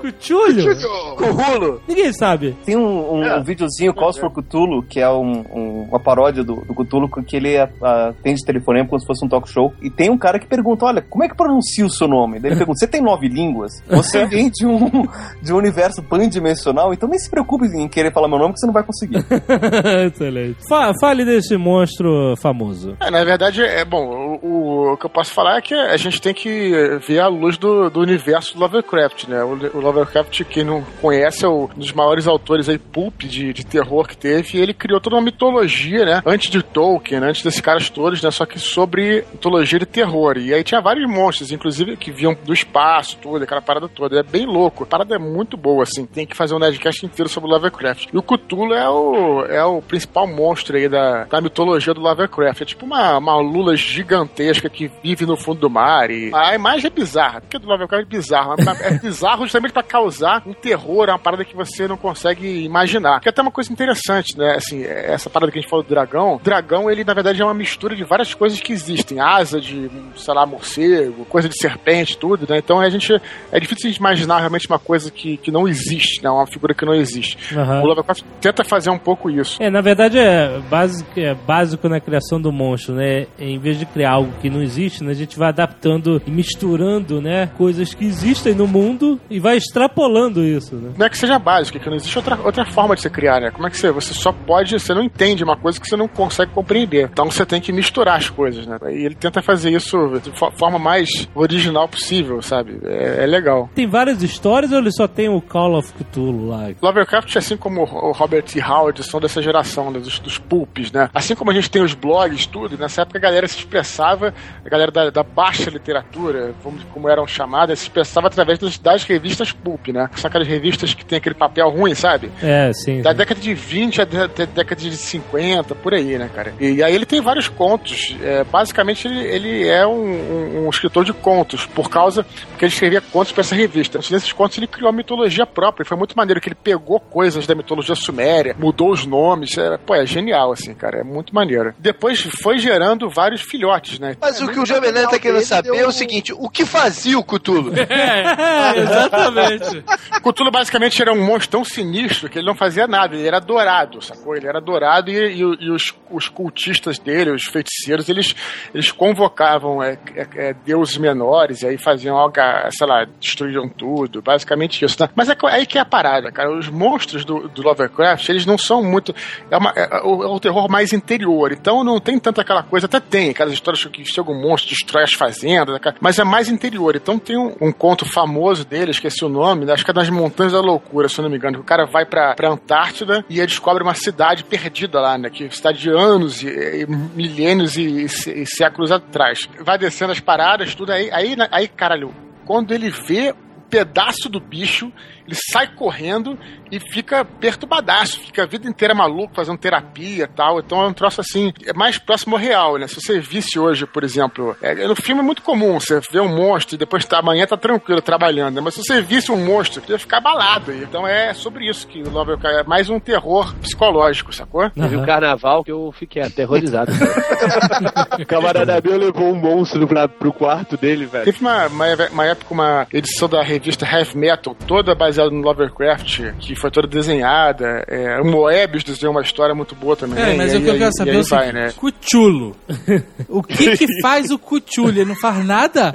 [0.75, 1.17] Cthulhu?
[1.17, 1.81] Currulo.
[1.87, 2.57] Ninguém sabe.
[2.65, 6.57] Tem um, um, um videozinho, Calls for Cthulhu, que é um- um- uma paródia do,
[6.65, 7.69] do Cthulhu, que ele a-
[8.09, 9.73] atende telefonema como se fosse um talk show.
[9.81, 12.41] E tem um cara que pergunta: Olha, como é que pronuncia o seu nome?
[12.41, 13.71] Daí ele pergunta: Você tem nove línguas?
[13.89, 15.07] Você vem de um,
[15.41, 18.67] de um universo pandimensional, então nem se preocupe em querer falar meu nome, que você
[18.67, 19.25] não vai conseguir.
[20.13, 20.57] Excelente.
[20.95, 22.97] Fa- fale desse monstro famoso.
[23.01, 26.21] É, na verdade, é bom, o, o- que eu posso falar é que a gente
[26.21, 26.71] tem que
[27.07, 29.43] ver a luz do, do universo do Lovecraft, né?
[29.45, 33.65] O, o Lovecraft, quem não conhece, é um dos maiores autores aí, pulp de, de
[33.65, 36.23] terror que teve, e ele criou toda uma mitologia, né?
[36.27, 38.31] Antes de Tolkien, antes desses caras todos, né?
[38.31, 40.37] Só que sobre mitologia de terror.
[40.39, 44.19] E aí tinha vários monstros, inclusive, que vinham do espaço, tudo, aquela parada toda.
[44.21, 44.85] É bem louco.
[44.85, 46.05] A parada é muito boa, assim.
[46.07, 48.09] Tem que fazer um Nerdcast inteiro sobre o Lovecraft.
[48.13, 52.63] E o Cthulhu é o, é o principal monstro aí da, da mitologia do Lovecraft.
[52.63, 56.11] É tipo uma, uma lula gigantesca que vive no fundo do mar.
[56.11, 58.55] E a imagem é bizarra, porque do Lovecraft é bizarro.
[58.65, 62.65] mas É bizarro justamente pra causar um terror, é uma parada que você não consegue
[62.65, 63.21] imaginar.
[63.21, 64.55] Que é até uma coisa interessante, né?
[64.57, 66.37] Assim, essa parada que a gente falou do dragão.
[66.37, 69.21] O dragão, ele na verdade é uma mistura de várias coisas que existem.
[69.21, 72.59] Asa de, sei lá, morcego, coisa de serpente, tudo, né?
[72.59, 73.21] Então a gente.
[73.53, 76.31] É difícil a gente imaginar realmente uma coisa que, que não existe, né?
[76.31, 77.39] Uma figura que não existe.
[77.57, 77.83] Aham.
[77.83, 79.63] O Lovecraft tenta fazer um pouco isso.
[79.63, 83.27] É, na verdade é básico, é básico na criação do monstro, né?
[83.39, 85.11] Em vez de criar algo que não existe, né?
[85.11, 87.49] a gente vai adaptando e misturando, né?
[87.57, 90.93] Coisas que existem no mundo e vai extrapolando isso, né?
[90.97, 93.41] Não é que seja básico, é que não existe outra, outra forma de você criar,
[93.41, 93.51] né?
[93.51, 96.09] Como é que você, você só pode, você não entende uma coisa que você não
[96.09, 97.09] consegue compreender.
[97.13, 98.79] Então você tem que misturar as coisas, né?
[98.91, 102.79] E ele tenta fazer isso de fo- forma mais original possível, sabe?
[102.85, 103.69] É, é legal.
[103.75, 106.69] Tem várias histórias ou ele só tem o Call of Cthulhu lá?
[106.83, 108.61] Lovecraft, assim como o Robert E.
[108.61, 111.09] Howard, são dessa geração, né, dos, dos pulps, né?
[111.15, 114.35] Assim como a gente tem os blogs, tudo, nessa época a galera se expressava,
[114.65, 119.05] a galera da, da baixa literatura, vamos, como eram chamadas, se expressava através das, das
[119.05, 120.11] revistas pulp, né?
[120.17, 122.33] São aquelas revistas que tem aquele papel ruim, sabe?
[122.43, 123.01] É, sim.
[123.01, 123.17] Da sim.
[123.19, 126.53] década de 20 até a década de 50, por aí, né, cara?
[126.61, 128.17] E, aí ele tem vários contos.
[128.23, 132.25] É, basicamente, ele, ele é um, um- um escritor de contos, por causa
[132.59, 133.99] que ele escrevia contos para essa revista.
[133.99, 135.85] Antes desses contos, ele criou uma mitologia própria.
[135.85, 139.57] E foi muito maneiro que ele pegou coisas da mitologia suméria, mudou os nomes.
[139.57, 141.01] É, pô, é genial, assim, cara.
[141.01, 141.75] É muito maneiro.
[141.79, 144.17] Depois foi gerando vários filhotes, né?
[144.21, 147.19] Mas o que o Jovem Nerd tá querendo saber é o seguinte: o que fazia
[147.19, 147.73] o Cthulhu?
[147.91, 149.85] É, exatamente.
[150.23, 154.01] Cthulhu basicamente era um monstro tão sinistro que ele não fazia nada, ele era adorado,
[154.03, 154.37] sacou?
[154.37, 158.35] Ele era adorado e, e- e os, os cultistas dele, os feiticeiros, eles,
[158.75, 162.35] eles convocavam é, é, é, deuses menores e aí faziam algo,
[162.71, 164.97] sei lá, destruíam tudo, basicamente isso.
[165.01, 165.09] Né?
[165.15, 166.51] Mas é aí que é a parada, cara.
[166.51, 169.15] Os monstros do, do Lovecraft, eles não são muito.
[169.51, 172.87] É, uma- é- é o, o terror mais interior, então não tem tanto aquela coisa,
[172.87, 176.97] até tem aquelas histórias que algum monstro, destrói as fazendas, mas é mais interior.
[176.97, 180.53] Então tem um, um conto famoso dele, esqueci o nome, acho que é das Montanhas
[180.53, 183.41] da Loucura, se eu não me engano, que o cara vai pra, pra Antártida e
[183.41, 185.31] aí descobre uma cidade perdida lá, né?
[185.31, 189.49] Que cidade de anos e, e milênios e, e séculos atrás.
[189.61, 192.15] Vai descendo as paradas, tudo aí, aí, aí caralho,
[192.45, 194.93] quando ele vê o pedaço do bicho,
[195.31, 196.37] ele sai correndo
[196.71, 200.59] e fica perturbadaço, fica a vida inteira maluco, fazendo terapia e tal.
[200.59, 202.87] Então é um troço assim, é mais próximo ao real, né?
[202.87, 206.29] Se você visse hoje, por exemplo, é, no filme é muito comum, você vê um
[206.29, 208.61] monstro e depois tá, amanhã tá tranquilo trabalhando, né?
[208.61, 210.73] Mas se você visse um monstro, você ia ficar abalado.
[210.73, 214.69] Então é sobre isso que o Lovecraft é mais um terror psicológico, sacou?
[214.71, 216.93] Teve um carnaval que eu fiquei aterrorizado.
[218.19, 221.25] o camarada meu levou um monstro pra, pro quarto dele, velho.
[221.25, 226.21] Teve uma, uma, uma época, uma edição da revista Heavy Metal, toda baseada no Lovecraft,
[226.39, 227.85] que foi toda desenhada.
[227.89, 230.23] É, o Moebius desenhou uma história muito boa também.
[230.23, 231.73] É, mas o que eu quero saber é o vai, seguinte, né?
[231.77, 232.57] Cuchulo.
[233.29, 234.89] O que que faz o Cuchulo?
[234.91, 235.93] Ele não faz nada?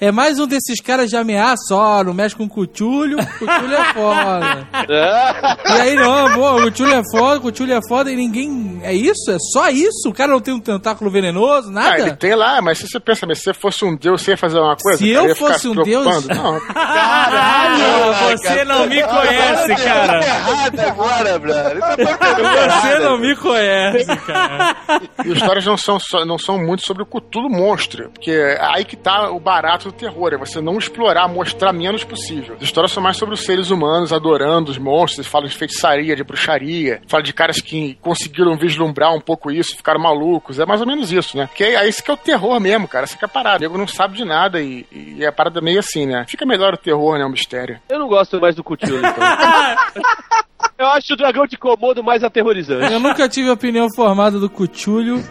[0.00, 4.68] É mais um desses caras de ameaça, ó, não mexe com Cuchulho, Cuchulho é foda.
[5.66, 8.80] E aí, não, pô, o Cuchulho é foda, o Cuchulho é foda e ninguém...
[8.82, 9.30] É isso?
[9.30, 10.08] É só isso?
[10.08, 12.16] O cara não tem um tentáculo venenoso, Ah, ele nada?
[12.16, 14.58] tem lá, mas se você pensa, mas se você fosse um deus, você ia fazer
[14.58, 14.98] uma coisa?
[14.98, 16.26] Se eu fosse se um deus-?
[16.26, 20.24] Não, Caralho, você não me conhece, cara.
[20.24, 21.78] errado agora, brother.
[21.80, 24.76] Você não me conhece, cara.
[25.24, 28.58] E as histórias não são, só- não são muito sobre o Cthulhu monstro, porque é
[28.60, 32.56] aí que tá o barato do terror, é você não explorar, mostrar menos possível.
[32.56, 36.24] As histórias são mais sobre os seres humanos adorando os monstros, fala de feitiçaria, de
[36.24, 40.86] bruxaria, fala de caras que conseguiram vislumbrar um pouco isso, ficaram malucos, é mais ou
[40.86, 41.46] menos isso, né?
[41.46, 43.58] Porque é isso que é o terror mesmo, cara, essa que é a parada.
[43.58, 46.24] O nego não sabe de nada e, e é a parada meio assim, né?
[46.28, 47.24] Fica melhor o terror, né?
[47.24, 47.78] O mistério.
[47.88, 49.14] Eu não gosto mais do Cthulhu, então.
[50.78, 52.92] Eu acho o dragão de Komodo mais aterrorizante.
[52.92, 55.24] Eu nunca tive opinião formada do Cuchulho.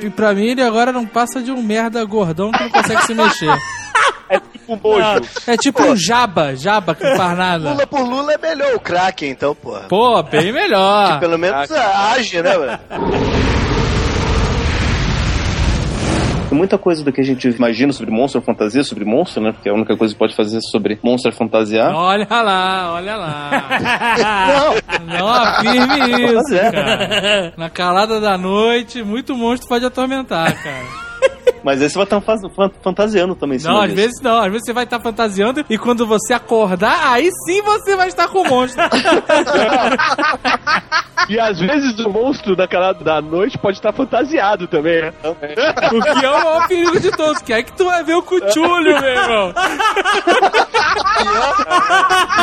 [0.00, 3.02] E, e pra mim ele agora não passa de um merda gordão que não consegue
[3.04, 3.54] se mexer.
[4.30, 5.28] É tipo mojo.
[5.46, 7.70] É tipo um jaba, jaba que não faz nada.
[7.70, 9.88] Lula por Lula é melhor o Kraken, então, porra.
[9.88, 11.20] Pô, bem melhor.
[11.20, 12.80] Pelo menos age, né, velho?
[16.54, 19.52] Muita coisa do que a gente imagina sobre monstro, fantasia sobre monstro, né?
[19.52, 21.94] Porque a única coisa que pode fazer sobre monstro é fantasiar.
[21.94, 23.68] Olha lá, olha lá.
[25.06, 27.52] Não afirme isso, cara.
[27.56, 31.11] Na calada da noite, muito monstro pode atormentar, cara.
[31.64, 33.58] Mas aí você vai estar faz- fan- fantasiando também.
[33.62, 33.96] Não, às disso.
[33.96, 34.38] vezes não.
[34.38, 38.28] Às vezes você vai estar fantasiando e quando você acordar, aí sim você vai estar
[38.28, 38.82] com o monstro.
[41.28, 45.12] E às vezes o monstro daquela da noite pode estar fantasiado também, né?
[45.22, 48.22] O que é o maior perigo de todos, que é que tu vai ver o
[48.22, 49.54] cuchulho, meu irmão.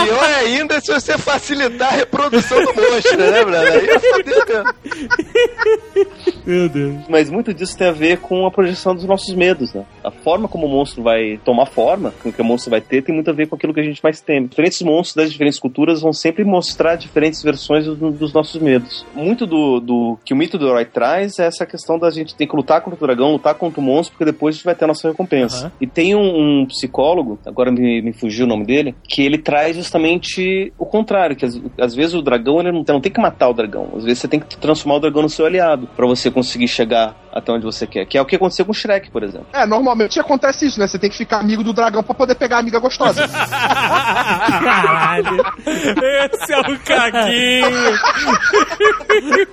[0.03, 3.73] Pior ainda se você facilitar a reprodução do monstro, né, brother?
[3.73, 6.11] Aí é foder mesmo.
[6.49, 6.95] Meu Deus.
[7.07, 9.85] Mas muito disso tem a ver com a projeção dos nossos medos, né?
[10.09, 13.13] A forma como o monstro vai tomar forma, com que o monstro vai ter, tem
[13.13, 14.47] muito a ver com aquilo que a gente mais teme.
[14.47, 19.05] Diferentes monstros das diferentes culturas vão sempre mostrar diferentes versões do- dos nossos medos.
[19.15, 22.47] Muito do, do que o mito do herói traz é essa questão da gente ter
[22.47, 24.85] que lutar contra o dragão, lutar contra o monstro, porque depois a gente vai ter
[24.85, 25.71] a nossa recompensa.
[25.79, 29.75] E tem um, um psicólogo, agora me, me fugiu o nome dele, que ele traz
[29.75, 33.49] justamente o contrário, que às, às vezes o dragão ele não, não tem que matar
[33.49, 36.31] o dragão, às vezes você tem que transformar o dragão no seu aliado para você
[36.31, 39.21] conseguir chegar até onde você quer, que é o que aconteceu com o Shrek, por
[39.23, 39.47] exemplo.
[39.53, 40.87] É, normalmente acontece isso, né?
[40.87, 43.27] Você tem que ficar amigo do dragão pra poder pegar a amiga gostosa.
[43.27, 45.43] Caralho.
[45.65, 47.95] Esse é o caguinho.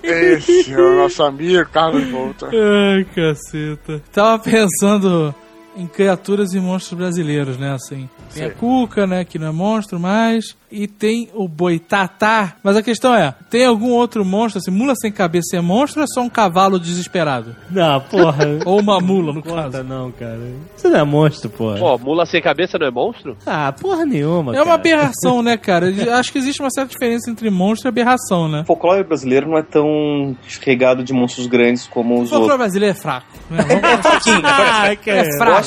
[0.03, 2.49] Esse é o nosso amigo Carlos Volta.
[2.49, 4.03] Ai, caceta.
[4.12, 5.34] Tava pensando
[5.76, 7.72] em criaturas e monstros brasileiros, né?
[7.74, 9.24] Assim, tem a Cuca, né?
[9.24, 10.56] Que não é monstro mais.
[10.70, 12.56] E tem o Boitatá.
[12.62, 16.04] Mas a questão é: tem algum outro monstro, assim, mula sem cabeça é monstro ou
[16.04, 17.54] é só um cavalo desesperado?
[17.70, 18.44] Não, porra.
[18.66, 19.84] Ou uma mula, no Conta caso.
[19.84, 20.40] não, cara.
[20.76, 21.78] Isso não é monstro, porra.
[21.78, 23.36] Pô, mula sem cabeça não é monstro?
[23.46, 24.74] Ah, porra nenhuma, É uma cara.
[24.74, 25.86] aberração, né, cara?
[26.18, 28.62] Acho que existe uma certa diferença entre monstro e aberração, né?
[28.62, 32.58] O folclore brasileiro não é tão regado de monstros grandes como O os folclore outros.
[32.58, 33.26] brasileiro é fraco.
[33.50, 33.58] Né?
[33.68, 35.18] Vamos- Ah, cara.
[35.18, 35.65] É fraco, é fraco,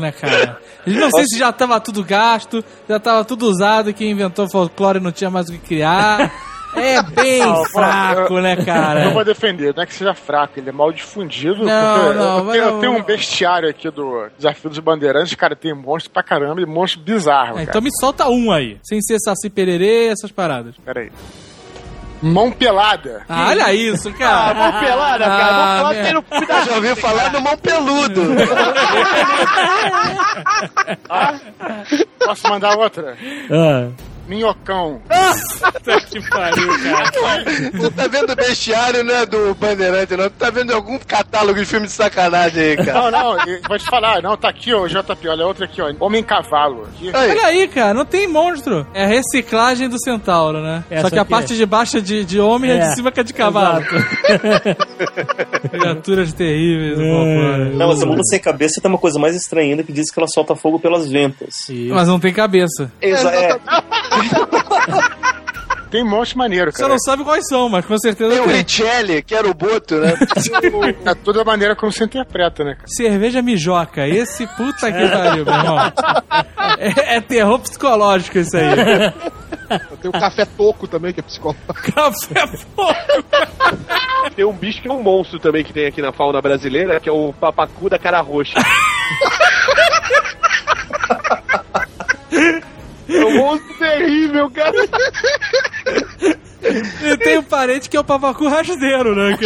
[0.00, 0.58] né, cara?
[0.86, 4.98] Eu não sei se já tava tudo gasto, já tava tudo usado quem inventou folclore
[5.00, 6.32] não tinha mais o que criar.
[6.74, 9.10] É bem fraco, né, Eu cara?
[9.10, 11.64] vou defender, não é que seja fraco, ele é mal difundido.
[11.66, 15.54] Não, não, eu, tenho, não- eu tenho um bestiário aqui do Desafio dos Bandeirantes, cara,
[15.54, 17.70] tem monstro pra caramba e monstro bizarro, É, cara.
[17.70, 20.74] então me solta um aí, sem ser saci pererê, essas paradas.
[20.84, 21.10] Peraí.
[22.22, 23.24] Mão pelada.
[23.28, 24.54] Ah, olha isso, cara.
[24.54, 25.54] Mão pelada, cara.
[25.54, 26.02] Ah, Mão pelada merda.
[26.04, 26.22] tem no
[26.66, 28.22] Já ouviu falar no mão peludo.
[32.24, 33.16] Posso mandar outra?
[33.50, 33.88] Ah,
[34.26, 35.00] Minhocão.
[35.62, 37.44] Puta que pariu, cara.
[37.70, 40.24] Tu tá vendo o bestiário, né, do Bandeirante, não?
[40.24, 43.10] Tu tá vendo algum catálogo de filme de sacanagem aí, cara.
[43.10, 43.36] Não, não,
[43.68, 45.92] vou te falar, não, tá aqui, ó, JP, olha outra aqui, ó.
[46.00, 46.88] Homem-Cavalo.
[47.14, 48.86] Olha aí, cara, não tem monstro.
[48.94, 50.84] É a reciclagem do centauro, né?
[50.90, 51.24] Essa Só que a é.
[51.24, 52.88] parte de baixo é de, de homem e a É.
[52.88, 53.84] de cima que é de cavalo.
[55.70, 56.98] Criaturas terríveis.
[56.98, 57.74] É.
[57.74, 60.18] Não, mas a mula sem cabeça tem uma coisa mais estranha ainda que diz que
[60.18, 61.54] ela solta fogo pelas ventas.
[61.90, 62.90] Mas não tem cabeça.
[63.00, 63.58] Exa é,
[65.92, 66.88] Tem monstro maneiro, Você cara.
[66.88, 68.56] não sabe quais são, mas com certeza tem o tem.
[68.62, 70.14] Richelli, que era o Boto, né?
[71.04, 72.86] É toda a maneira como você interpreta, né, cara?
[72.88, 74.08] Cerveja mijoca.
[74.08, 75.76] Esse puta que pariu, meu irmão.
[76.78, 79.12] É, é terror psicológico isso aí.
[80.00, 81.74] Tem o café toco também, que é psicológico.
[81.92, 82.94] Café fogo.
[84.34, 87.08] Tem um bicho que é um monstro também que tem aqui na fauna brasileira, que
[87.08, 88.54] é o papacu da cara roxa.
[93.14, 94.72] é um monstro terrível, cara.
[97.02, 99.36] E tem um parente que é o papacu rasteiro, né?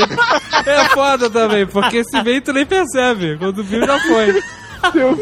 [0.66, 3.38] É foda também, porque se vem tu nem percebe.
[3.38, 4.42] Quando viu, já foi.
[4.94, 5.16] Um,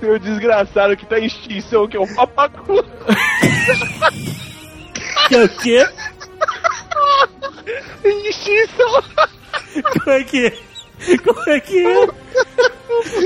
[0.00, 2.82] tem um desgraçado que tá em extinção, que é o papacu.
[5.28, 5.86] Que é o quê?
[8.04, 9.02] Em extinção.
[9.92, 11.18] Como é que é?
[11.18, 12.08] Como é que é?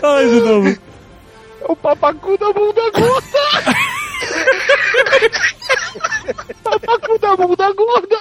[0.02, 0.68] Olha de novo.
[0.68, 3.38] É o papacu da bunda gorda.
[6.64, 8.18] Papacu da bunda gorda.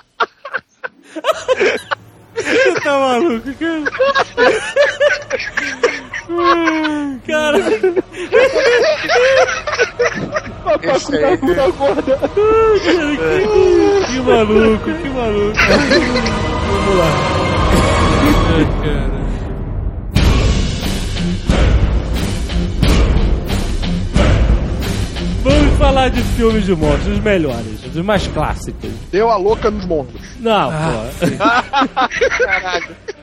[2.35, 3.83] Você tá maluco, cara?
[6.29, 7.57] Hum, Cara,
[10.95, 12.17] Esse aí, Bunda gorda.
[14.07, 15.57] que maluco, que maluco.
[16.67, 17.09] Vamos lá.
[18.55, 19.28] Ai, cara.
[25.89, 28.91] Falar de filmes de monstros, os melhores, os mais clássicos.
[29.11, 30.21] Deu a louca nos monstros.
[30.39, 30.75] Não, pô.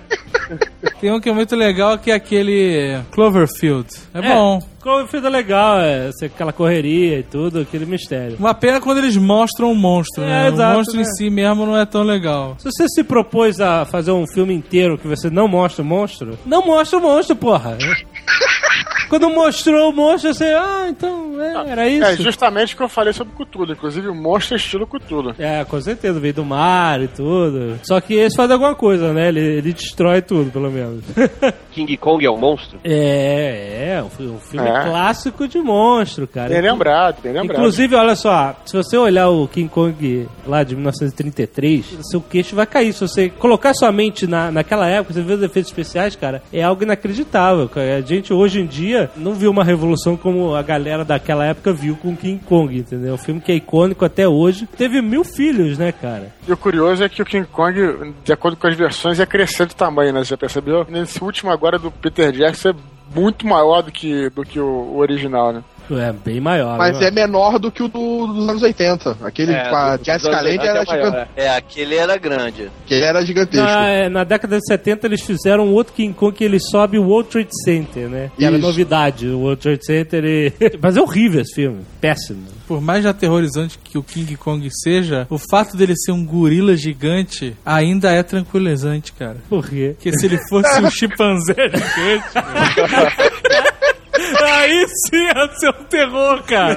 [1.01, 3.87] Tem um que é muito legal que é aquele Cloverfield.
[4.14, 4.23] É, É.
[4.35, 4.61] bom.
[4.81, 8.37] Cloverfield é legal, é aquela correria e tudo, aquele mistério.
[8.39, 10.49] Uma pena quando eles mostram o monstro, É, né?
[10.49, 11.03] exato, o monstro né?
[11.03, 12.57] em si mesmo não é tão legal.
[12.59, 16.39] Se você se propôs a fazer um filme inteiro que você não mostra o monstro,
[16.47, 17.77] não mostra o monstro, porra.
[19.09, 22.04] Quando mostrou o monstro, você, ah, então, é, era isso.
[22.04, 23.72] É justamente o que eu falei sobre Cthulhu.
[23.72, 25.34] Inclusive, o monstro é estilo Cthulhu.
[25.38, 27.78] É, com certeza, veio do mar e tudo.
[27.82, 29.28] Só que esse faz alguma coisa, né?
[29.28, 31.04] Ele, ele destrói tudo, pelo menos.
[31.72, 32.78] King Kong é um monstro?
[32.84, 34.82] é, é, um, fi- um filme É.
[34.84, 36.48] clássico de monstro, cara.
[36.48, 37.59] Bem lembrado, bem lembrado.
[37.59, 42.66] Inclusive, olha só, se você olhar o King Kong lá de 1933, seu queixo vai
[42.66, 42.92] cair.
[42.92, 46.62] Se você colocar sua mente na, naquela época, você vê os efeitos especiais, cara, é
[46.62, 47.68] algo inacreditável.
[47.68, 47.96] cara.
[47.96, 51.97] A gente hoje em dia não viu uma revolução como a galera daquela época viu
[51.97, 53.14] com King Kong, entendeu?
[53.14, 54.66] Um filme que é icônico até hoje.
[54.76, 56.32] Teve mil filhos, né, cara?
[56.47, 59.68] E o curioso é que o King Kong, de acordo com as versões, é crescendo
[59.68, 60.20] de tamanho, né?
[60.20, 60.86] Você já percebeu?
[60.88, 62.74] Nesse último agora do Peter Jackson é
[63.14, 65.62] muito maior do que, do que o, o original, né?
[65.91, 66.76] É bem maior.
[66.78, 67.09] Mas né?
[67.09, 69.16] é menor do que o do- dos anos 80.
[69.22, 71.45] Aquele É, com a do- Jessica Lange era 80 é.
[71.45, 72.70] É, aquele era grande.
[72.84, 73.66] Aquele era gigantesco.
[73.66, 76.99] Na, é, na década de 70 eles fizeram um outro King Kong que ele sobe
[76.99, 78.30] o World Trade Center, né?
[78.37, 78.66] Que era Isso.
[78.66, 80.24] novidade, o World Trade Center.
[80.24, 80.53] E...
[80.80, 82.45] Mas é horrível esse filme, péssimo.
[82.66, 87.57] Por mais aterrorizante que o King Kong seja, o fato dele ser um gorila gigante
[87.64, 89.37] ainda é tranquilizante, cara.
[89.49, 89.95] Por quê?
[89.95, 92.24] Porque se ele fosse um chimpanzé gigante,
[94.47, 96.76] aí sim ia ser um terror, cara.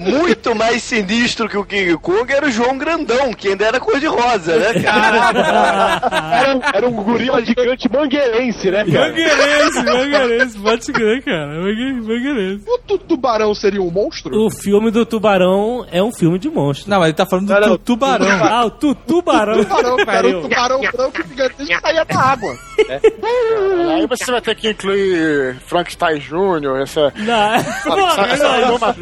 [0.00, 3.98] Muito mais sinistro que o King Kong era o João Grandão, que ainda era cor
[4.00, 6.00] de rosa, né, cara?
[6.40, 9.08] Era, um- era um gorila gigante mangueirense, né, cara?
[9.08, 11.46] Mangueirense, mangueirense, pode crer, cara.
[11.46, 12.64] Mangue- Mangueirense.
[12.66, 14.36] O tu- tubarão seria um monstro?
[14.36, 16.88] O filme do Tubarão é um filme de monstro.
[16.90, 18.26] Não, mas ele tá falando do Não, não, tu- tubarão.
[18.44, 19.64] Ah, o tu, Tubarão.
[19.64, 22.56] Tubarão, cara, o tubarão branco gigantesco que saía da água.
[23.94, 27.09] Aí você vai ter que incluir Frankenstein Jr., essa.
[27.16, 28.96] Não, porra.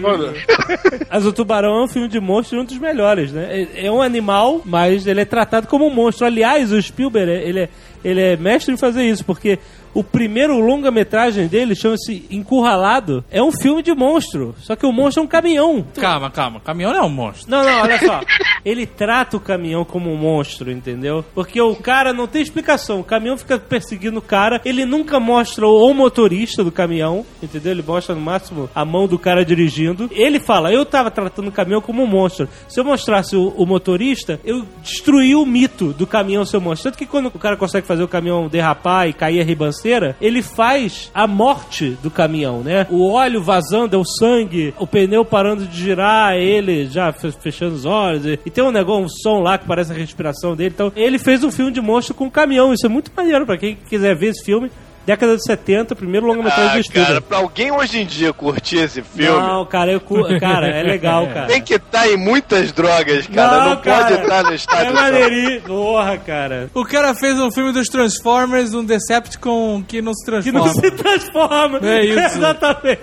[1.11, 3.67] Mas o Tubarão é um filme de monstro e um dos melhores, né?
[3.75, 6.27] É- É um animal, mas ele é tratado como um monstro.
[6.27, 7.69] Aliás, o Spielberg, ele é,
[8.05, 9.59] ele é mestre em fazer isso, porque
[9.95, 13.25] o primeiro longa-metragem dele chama-se Encurralado.
[13.31, 15.85] É um filme de monstro, só que o monstro é um caminhão.
[15.95, 16.61] Calma, calma.
[16.61, 17.51] Caminhão não é um monstro.
[17.51, 18.21] Não, não, olha só.
[18.65, 21.25] ele trata o caminhão como um monstro, entendeu?
[21.35, 23.01] Porque o cara não tem explicação.
[23.01, 27.73] O caminhão fica perseguindo o cara, ele nunca mostra o motorista do caminhão, entendeu?
[27.73, 30.09] Ele mostra no máximo a mão do cara dirigindo.
[30.13, 32.49] Ele fala: Eu tava tratando o caminhão como um monstro.
[32.69, 36.91] Se eu mostrasse o, o motorista, eu destruí o mito do caminhão ser um monstro.
[36.91, 39.78] Tanto que quando o cara consegue fazer o caminhão derrapar e cair a ribanceira,
[40.21, 42.87] ele faz a morte do caminhão, né?
[42.91, 47.75] O óleo vazando, é o sangue, o pneu parando de girar, ele já fe- fechando
[47.75, 48.25] os olhos.
[48.27, 50.73] E, e tem um negócio, um som lá que parece a respiração dele.
[50.75, 52.73] Então, ele fez um filme de monstro com um caminhão.
[52.73, 54.71] Isso é muito maneiro pra quem quiser ver esse filme.
[55.09, 57.07] Década de 70, primeiro longa-metragem do Ah, estúdio.
[57.07, 60.83] cara, pra alguém hoje em dia curtir esse filme, Não, cara, eu, cu- cara, é
[60.83, 61.47] legal, cara.
[61.47, 63.71] tem que estar em muitas drogas, cara.
[63.71, 64.95] Não, cara, pode estar no É estádio.
[64.95, 65.63] maneirinho.
[65.63, 66.69] Porra, cara.
[66.75, 70.59] O cara fez um filme dos Transformers, um Decepticon que não se Que transforma.
[70.67, 71.79] não se transforma.
[71.83, 72.19] É isso.
[72.37, 73.01] Exatamente.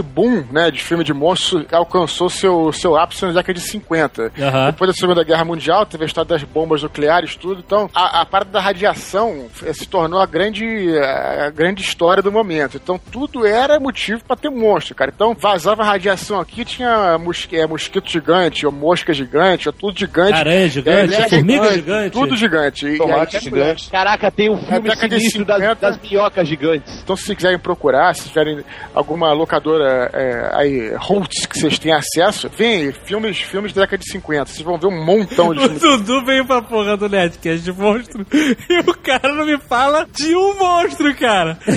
[0.00, 4.32] Esse boom, né, de filme de monstros alcançou seu, seu ápice na década de 50.
[4.40, 4.66] Aham.
[4.70, 7.62] Depois da Segunda Guerra Mundial, teve a história das bombas nucleares, tudo.
[7.64, 10.64] Então, a, a parte da radiação eh, se tornou a grande,
[10.98, 12.78] a grande história do momento.
[12.82, 15.12] Então, tudo era motivo pra ter monstro, cara.
[15.14, 20.32] Então, vazava radiação aqui, tinha mosqui, é, mosquito gigante, ou mosca gigante, ou tudo gigante.
[20.32, 22.10] Aranha gigante, É, formiga gigante.
[22.10, 22.86] Tudo gigante.
[22.86, 23.90] E- e Tomate aí- gigante.
[23.90, 25.74] Caraca, tem um filme sinistro das, 50.
[25.90, 27.00] das minhocas gigantes.
[27.02, 32.48] Então, se quiserem procurar, se tiverem alguma locadora é, aí, Holtz, que vocês têm acesso,
[32.56, 34.46] vem filmes, filmes da década de 50.
[34.46, 35.80] Vocês vão ver um montão de O filmes.
[35.80, 38.26] Dudu veio pra porra do Nerdcast de monstro
[38.68, 41.58] e o cara não me fala de um monstro, cara.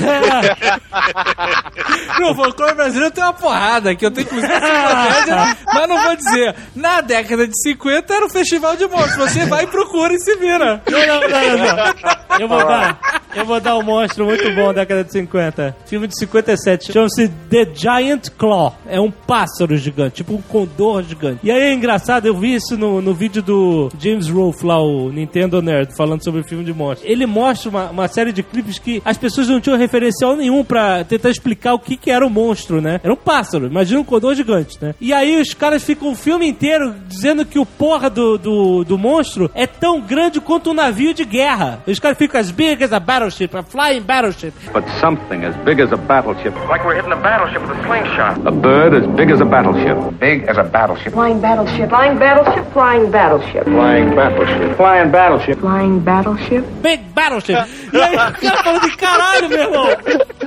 [2.19, 6.55] No folclore brasileiro tem uma porrada que eu tenho inclusive enciclopédia, mas não vou dizer.
[6.75, 9.15] Na década de 50 era o festival de monstros.
[9.31, 10.81] Você vai e procura e se vira.
[10.89, 12.39] Não, não, não, não.
[12.39, 12.99] Eu vou dar.
[13.35, 15.75] Eu vou dar um monstro muito bom da década de 50.
[15.85, 16.93] Filme de 57.
[16.93, 17.92] Chama-se The Giant
[18.37, 18.75] Claw.
[18.87, 21.39] É um pássaro gigante, tipo um condor gigante.
[21.43, 25.09] E aí é engraçado, eu vi isso no, no vídeo do James Rolfe lá, o
[25.09, 27.07] Nintendo Nerd, falando sobre o filme de monstro.
[27.09, 31.03] Ele mostra uma, uma série de clipes que as pessoas não tinham referencial nenhum pra
[31.03, 32.99] tentar explicar o que, que era o monstro, né?
[33.03, 34.95] Era um pássaro, imagina um condor gigante, né?
[34.99, 38.97] E aí os caras ficam o filme inteiro dizendo que o porra do, do, do
[38.97, 41.81] monstro é tão grande quanto um navio de guerra.
[41.87, 44.53] Os caras ficam as big as a battleship, a flying battleship.
[44.73, 46.53] But something as big as a battleship.
[46.69, 48.47] Like we're hitting a battleship with a slingshot.
[48.47, 50.19] A bird as big as a battleship.
[50.19, 51.13] Big as a battleship.
[51.13, 51.89] Flying battleship.
[51.89, 52.65] Flying battleship.
[52.73, 53.65] Flying battleship.
[53.65, 54.75] Flying battleship.
[54.77, 55.59] Flying battleship.
[55.59, 56.65] Flying battleship.
[56.81, 57.67] Big battleship.
[57.93, 59.87] E aí o cara falando de caralho, meu irmão.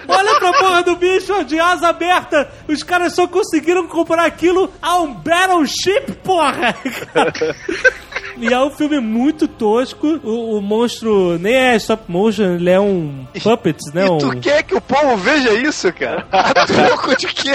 [0.08, 2.48] Olha pra porra do bicho de asa aberta.
[2.68, 6.74] Os caras só conseguiram comprar aquilo a um battleship, porra.
[8.38, 10.20] E é um filme muito tosco.
[10.22, 14.06] O, o monstro nem é stop motion, ele é um puppets, né?
[14.06, 14.18] E Um...
[14.18, 16.26] tu quer que o povo veja isso, cara?
[16.32, 17.52] A troco de quê?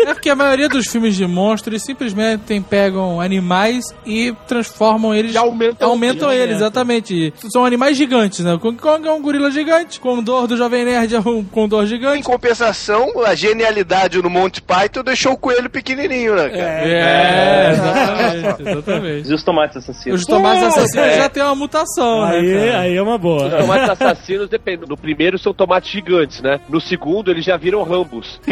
[0.00, 5.34] É porque a maioria dos filmes de monstros eles simplesmente pegam animais e transformam eles.
[5.34, 6.56] E aumentam aumentam eles.
[6.56, 7.32] exatamente.
[7.50, 8.54] São animais gigantes, né?
[8.54, 11.86] O King Kong é um gorila gigante, Condor do Jovem Nerd é um condor Em
[11.86, 12.22] gigante.
[12.22, 16.62] compensação, a genialidade no Monty Python deixou o coelho pequenininho, né, cara?
[16.62, 19.30] É, exatamente, exatamente.
[19.30, 20.20] E os tomates assassinos?
[20.20, 21.16] Os tomates assassinos É.
[21.18, 22.66] já tem uma mutação, Aí, né?
[22.68, 22.80] cara?
[22.80, 23.46] aí é uma boa.
[23.46, 24.84] Os tomates assassinos depende.
[24.88, 26.60] No primeiro são tomates gigantes, né?
[26.68, 28.40] No segundo eles já viram rambos.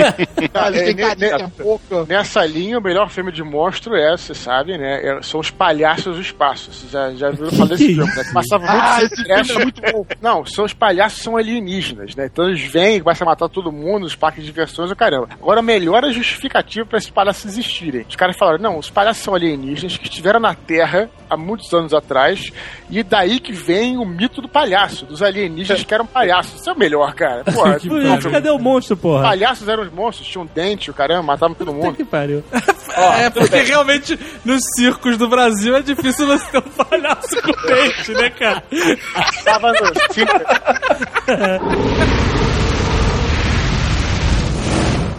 [0.55, 1.03] Ah, eles É, têm ne-
[1.39, 2.05] cadeia ne- pouca.
[2.07, 5.01] Nessa linha, o melhor filme de monstro é, você sabe, né?
[5.19, 6.73] é- são os palhaços do espaço.
[6.73, 8.23] Você já, já viram falar desse filme, né?
[8.33, 10.07] Passava muito Ah, esse filme é muito bom.
[10.21, 12.27] Não, são os palhaços são alienígenas, né?
[12.33, 15.29] Então eles vêm, começam a matar todo mundo nos parques de diversões, o caramba.
[15.41, 18.05] Agora, melhor a justificativa pra esses palhaços existirem.
[18.09, 21.93] Os caras falaram, não, os palhaços são alienígenas que estiveram na Terra há muitos anos
[21.93, 22.53] atrás,
[22.89, 26.61] e daí que vem o mito do palhaço, dos alienígenas que eram palhaços.
[26.61, 27.43] Isso é o melhor, cara.
[27.45, 28.31] Pô, Que pariu.
[28.31, 29.23] Cadê o monstro, porra?
[29.23, 31.95] palhaços eram os monstros, tinham dente, o caramba, matavam todo mundo.
[31.95, 32.43] Que pariu.
[32.97, 38.13] É, porque realmente nos circos do Brasil é difícil você ter um palhaço com dente,
[38.13, 38.63] né, cara?
[39.45, 39.93] Tava no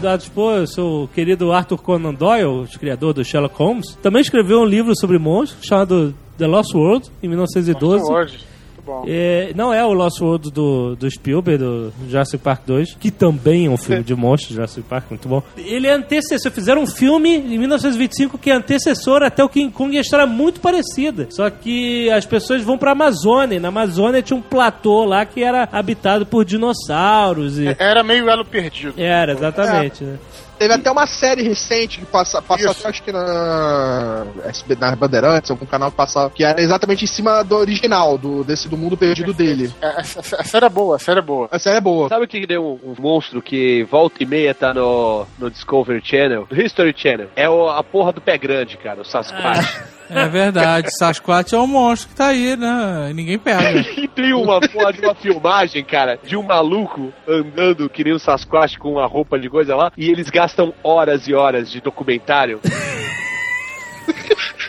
[0.05, 4.61] a dispor, o seu querido Arthur Conan Doyle, o criador do Sherlock Holmes, também escreveu
[4.61, 8.03] um livro sobre monstros chamado The Lost World, em 1912.
[8.11, 8.37] Hoje.
[8.37, 8.56] Muito
[8.87, 9.03] bom.
[9.05, 13.67] É, não é o Lost World do, do Spielberg, do Jurassic Park 2, que também
[13.67, 15.43] é um filme de monstros, Jurassic Park, muito bom.
[15.57, 19.93] Ele é antecessor, fizeram um filme em 1925 que é antecessor até o King Kong
[19.93, 21.27] e a história é muito parecida.
[21.29, 25.43] Só que as pessoas vão pra Amazônia, e na Amazônia tinha um platô lá que
[25.43, 27.75] era habitado por dinossauros e...
[27.77, 28.93] Era meio elo perdido.
[28.97, 30.03] Era, exatamente.
[30.03, 30.17] né?
[30.57, 35.51] Teve até uma série recente que passa, passa até, acho que na SB, na Bandeirantes,
[35.51, 38.97] algum canal que passava, que era exatamente em cima do original, do, desse do mundo
[38.97, 39.73] perdido dele.
[39.81, 41.47] É, Essa, essa- a série é boa, a série é boa.
[41.51, 42.09] A série é boa.
[42.09, 46.01] Sabe o que deu um, um monstro que volta e meia tá no, no Discovery
[46.03, 47.29] Channel, no History Channel?
[47.35, 49.96] É o- a porra do pé grande, cara, o Sasquatch.
[50.09, 53.09] É verdade, Sasquatch é um monstro que tá aí, né?
[53.11, 53.79] E ninguém pega.
[53.97, 58.19] E tem uma porra de uma filmagem, cara, de um maluco andando que nem um
[58.19, 62.59] Sasquatch com uma roupa de coisa lá, e eles gastam horas e horas de documentário.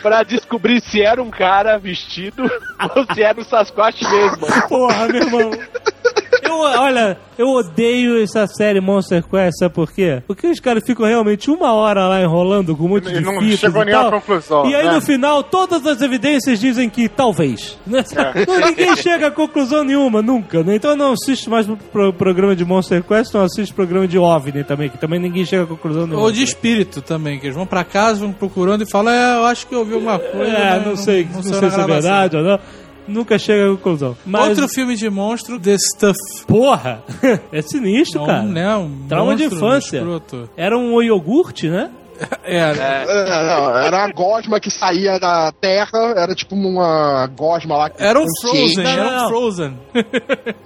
[0.01, 2.43] Pra descobrir se era um cara vestido
[2.95, 4.47] ou se era um Sasquatch mesmo.
[4.69, 5.51] Porra, meu irmão.
[6.49, 10.21] Eu, olha, eu odeio essa série Monster Quest, sabe por quê?
[10.27, 13.93] Porque os caras ficam realmente uma hora lá enrolando com E de não chegou nem
[13.93, 14.11] à tal.
[14.11, 14.93] conclusão, E aí né?
[14.93, 17.77] no final, todas as evidências dizem que talvez.
[17.85, 18.03] Né?
[18.47, 20.63] Não, ninguém chega a conclusão nenhuma, nunca.
[20.63, 20.75] Né?
[20.75, 24.17] Então eu não assisto mais pro, pro programa de Monster Quest, não assisto programa de
[24.17, 26.23] OVNI também, que também ninguém chega a conclusão nenhuma.
[26.23, 29.45] Ou de espírito também, que eles vão pra casa, vão procurando e falam, é, eu
[29.45, 30.51] acho que eu ouvi alguma coisa.
[30.51, 32.59] É, mas não sei, não, saiu sei se é gravação." verdade ou não.
[33.09, 34.15] Nunca chega a conclusão.
[34.25, 36.17] Mas, Outro filme de monstro, The Stuff.
[36.47, 37.03] porra,
[37.51, 38.79] é sinistro, Não, cara.
[38.79, 39.97] Um Trauma de monstro infância.
[39.97, 40.49] escroto.
[40.55, 41.89] Era um iogurte, né?
[42.43, 47.89] É, É, não, era a gosma que saía da terra, era tipo uma gosma lá.
[47.89, 48.25] que era um.
[48.41, 49.25] Frozen, Não, era não.
[49.25, 49.77] um Frozen.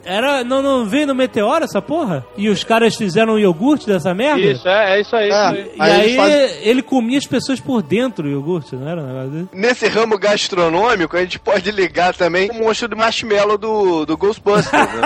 [0.06, 2.26] Era, não, não veio no meteoro essa porra?
[2.38, 4.42] E os caras fizeram um iogurte dessa merda?
[4.42, 5.30] Isso, é, é isso aí.
[5.32, 5.68] É.
[5.76, 9.08] E Aí aí, fazem- ele comia as pessoas por dentro, o iogurte, não era um
[9.08, 9.48] negócio desse?
[9.54, 14.72] Nesse ramo gastronômico, a gente pode ligar também o monstro do marshmallow do, do Ghostbusters.
[14.94, 15.02] Né?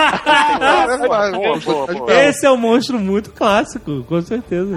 [2.28, 4.76] Esse é um monstro muito clássico, com certeza.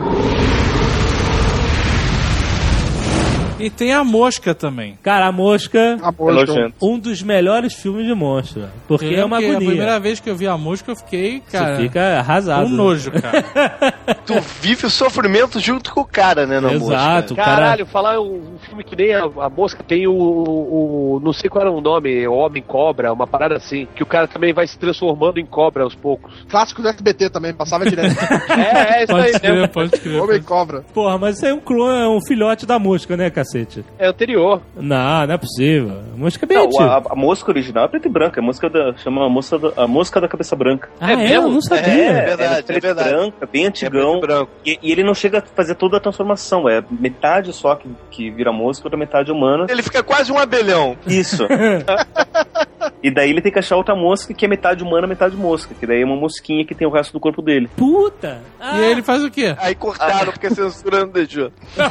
[3.61, 4.97] E tem a mosca também.
[5.03, 6.45] Cara, a mosca, A mosca.
[6.53, 6.73] Nojento.
[6.81, 8.63] um dos melhores filmes de monstro.
[8.87, 9.55] Porque é uma agonia.
[9.55, 12.63] A primeira vez que eu vi a mosca, eu fiquei, cara, Você fica arrasado.
[12.63, 13.43] com nojo, cara.
[14.25, 17.51] tu vive o sofrimento junto com o cara, né, no Exato, cara...
[17.51, 21.49] Caralho, falar um, um filme que nem a, a mosca tem o, o, Não sei
[21.49, 23.87] qual era o nome, Homem Cobra, uma parada assim.
[23.95, 26.33] Que o cara também vai se transformando em cobra aos poucos.
[26.49, 28.11] Clássico do SBT também, passava direto.
[28.51, 29.57] É, é isso aí Pode mesmo.
[29.57, 30.21] crer, pode crer.
[30.21, 30.81] Homem cobra.
[30.93, 33.85] Porra, mas isso aí é um clone, é um filhote da mosca, né, cacete?
[33.97, 34.61] É anterior.
[34.75, 36.01] Não, não é possível.
[36.13, 36.83] A mosca é bem Não, antiga.
[36.85, 38.39] a, a mosca original é preta e branca.
[38.39, 40.89] A mosca da, chama a mosca, da, a mosca da cabeça branca.
[40.99, 41.17] Ah, É é?
[41.17, 41.47] mesmo?
[41.47, 41.91] Eu não sabia.
[41.91, 43.09] É, Ela verdade, preta é verdade.
[43.09, 44.19] e branca, bem É antigão.
[44.19, 44.79] preto e.
[44.81, 46.67] E, ele não chega a fazer toda a transformação.
[46.69, 49.65] É metade só que, que vira mosca, outra metade humana.
[49.69, 50.95] Ele fica quase um abelhão.
[51.07, 51.45] Isso.
[53.03, 55.73] e daí ele tem que achar outra mosca que é metade humana, metade mosca.
[55.79, 57.69] Que daí é uma mosquinha que tem o resto do corpo dele.
[57.75, 58.39] Puta!
[58.59, 59.55] Ah, E aí ele faz o quê?
[59.59, 61.51] Aí cortaram porque a censura não deixou.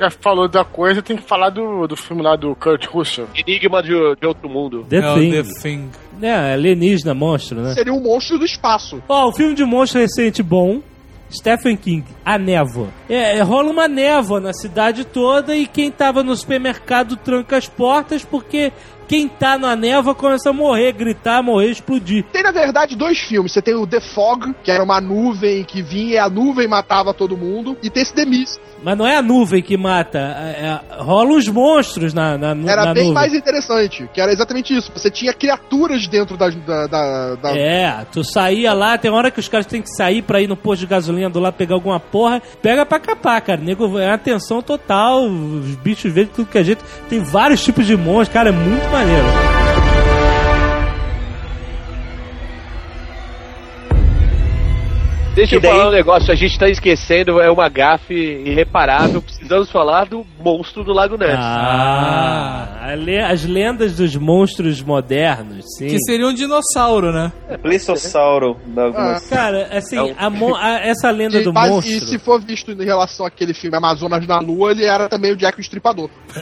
[0.00, 3.28] Já falou da coisa, tem que falar do, do filme lá do Kurt Russell.
[3.34, 3.90] Enigma de,
[4.20, 4.84] de outro mundo.
[4.88, 5.30] The é Thing.
[5.30, 5.90] The Thing.
[6.20, 7.74] É, alienígena, monstro, né?
[7.74, 9.02] Seria um monstro do espaço.
[9.08, 10.80] Ó, o filme de monstro recente bom.
[11.30, 12.88] Stephen King, A Névoa.
[13.08, 17.68] É, é, rola uma névoa na cidade toda e quem tava no supermercado tranca as
[17.68, 18.72] portas porque
[19.08, 22.24] quem tá na névoa começa a morrer, gritar, morrer, explodir.
[22.32, 23.52] Tem, na verdade, dois filmes.
[23.52, 27.12] Você tem o The Fog, que era uma nuvem que vinha e a nuvem matava
[27.14, 27.76] todo mundo.
[27.82, 28.60] E tem esse The Mist.
[28.82, 32.68] Mas não é a nuvem que mata, é, é, rola os monstros na, na, nu-
[32.68, 33.14] Era na bem nuvem.
[33.14, 34.92] mais interessante, que era exatamente isso.
[34.94, 36.48] Você tinha criaturas dentro da...
[36.50, 40.22] da, da- da- É, tu saía lá, tem hora que os caras têm que sair
[40.22, 43.60] pra ir no posto de gasolina do lado pegar alguma porra, pega pra capar, cara.
[43.60, 46.80] Nego, é atenção total, os bichos veem tudo que a gente.
[47.08, 49.77] Tem vários tipos de monstros, cara, é muito maneiro.
[55.38, 59.22] Deixa eu daí- falar um negócio, a gente tá esquecendo, é uma gafe irreparável.
[59.22, 61.36] Precisamos falar do monstro do Lago Ness.
[61.38, 62.94] Ah,
[63.30, 65.86] as lendas dos monstros modernos, sim.
[65.86, 67.30] Que seria um dinossauro, né?
[67.62, 68.56] Pleistossauro.
[68.66, 69.28] Da algumas...
[69.28, 71.92] Cara, assim, É a a- essa lenda E, do mas- monstro.
[71.94, 75.36] e se for visto em relação àquele filme Amazonas na Lua, ele era também o
[75.36, 76.10] Jack o Estripador.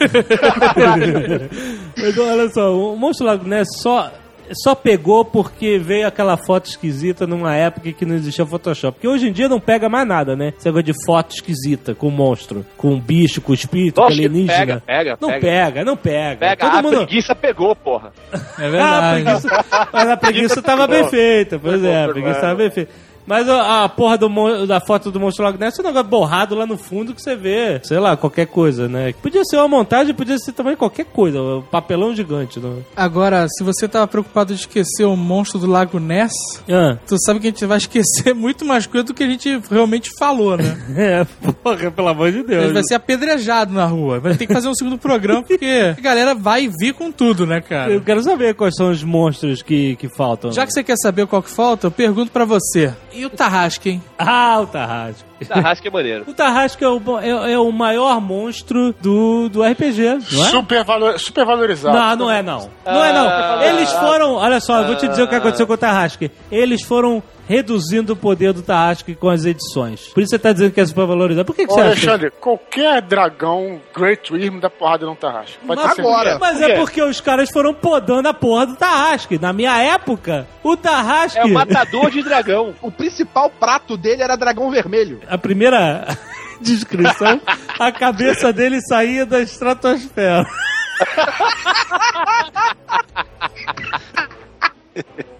[1.97, 4.11] Mas olha só, o Monstro Lago Ness só,
[4.53, 8.93] só pegou porque veio aquela foto esquisita numa época que não existia Photoshop.
[8.95, 10.53] Porque hoje em dia não pega mais nada, né?
[10.57, 14.81] Esse negócio de foto esquisita com monstro, com bicho, com espírito, com Lógico que alienígena.
[14.81, 15.41] pega, pega, não pega.
[15.41, 16.39] pega, não pega.
[16.39, 16.97] Pega, Todo a mundo...
[16.97, 18.11] preguiça pegou, porra.
[18.31, 19.23] É Ah, a verdade.
[19.23, 22.91] preguiça, mas a preguiça tava bem feita, pois é, a preguiça tava bem feita.
[23.27, 26.65] Mas a, porra do, da foto do Monstro Lago Ness é um negócio borrado lá
[26.65, 29.13] no fundo que você vê, sei lá, qualquer coisa, né?
[29.21, 32.59] Podia ser uma montagem, podia ser também qualquer coisa, um papelão gigante.
[32.59, 32.77] Não?
[32.95, 36.31] Agora, se você tava preocupado de esquecer o monstro do Lago Ness,
[36.69, 39.61] Ah, tu sabe que a gente vai esquecer muito mais coisa do que a gente
[39.69, 40.77] realmente falou, né?
[40.95, 41.25] é,
[41.63, 42.71] Porra, pelo amor de Ele Deus.
[42.71, 44.19] vai ser apedrejado na rua.
[44.19, 47.59] Vai ter que fazer um segundo programa, porque a galera vai vir com tudo, né,
[47.59, 47.91] cara?
[47.91, 50.51] Eu quero saber quais são os monstros que, que faltam.
[50.51, 52.93] Já que você quer saber qual que falta, eu pergunto pra você.
[53.17, 54.03] E o Tarrasque, hein?
[54.15, 55.25] Ah, o Tarrasque.
[55.45, 56.23] Tarrasque é maneiro.
[56.27, 60.49] O Tarrasque é o, é, é o maior monstro do, do RPG, não é?
[60.49, 61.97] Super, valor, super valorizado.
[61.97, 62.69] Não, não é não.
[62.85, 63.27] Não é não.
[63.27, 63.59] Ah.
[63.65, 66.31] Eles foram, olha só, eu vou te dizer o que aconteceu com o Tarrasque.
[66.51, 70.07] Eles foram reduzindo o poder do Tarrasque com as edições.
[70.09, 71.45] Por isso você tá dizendo que é supervalorizado.
[71.45, 71.91] Por que, que Ô, você acha?
[71.91, 75.57] Alexandre, qualquer dragão Great Wyrm dá porrada num tarrasque.
[75.65, 76.37] Pode Mas agora.
[76.39, 79.39] Mas é porque os caras foram podando a porra do Tarrasque.
[79.39, 81.39] Na minha época, o Tarrasque...
[81.39, 82.75] É o matador de dragão.
[82.81, 85.21] O principal prato dele era dragão vermelho.
[85.29, 86.07] A primeira
[86.61, 87.41] descrição,
[87.79, 90.45] a cabeça dele saía da estratosfera.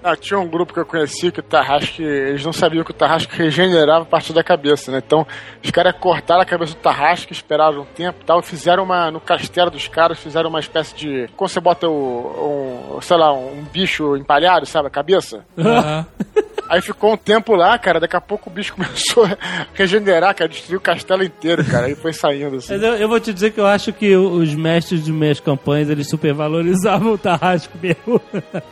[0.04, 2.94] Ah, tinha um grupo que eu conheci que o Tarrasque, eles não sabiam que o
[2.94, 5.02] Tarrasque regenerava a partir da cabeça, né?
[5.06, 5.28] Então,
[5.62, 9.12] os caras cortaram a cabeça do Tarrasque, esperaram um tempo e tal, e fizeram uma,
[9.12, 13.34] no castelo dos caras, fizeram uma espécie de, como você bota o, um, sei lá,
[13.34, 15.46] um bicho empalhado, sabe, a cabeça?
[15.58, 16.06] Aham.
[16.70, 19.38] Aí ficou um tempo lá, cara, daqui a pouco o bicho começou a
[19.74, 22.74] regenerar, cara, destruiu o castelo inteiro, cara, aí foi saindo, assim.
[22.74, 25.90] Mas eu, eu vou te dizer que eu acho que os mestres de minhas campanhas,
[25.90, 28.22] eles supervalorizavam o Tarrasque mesmo.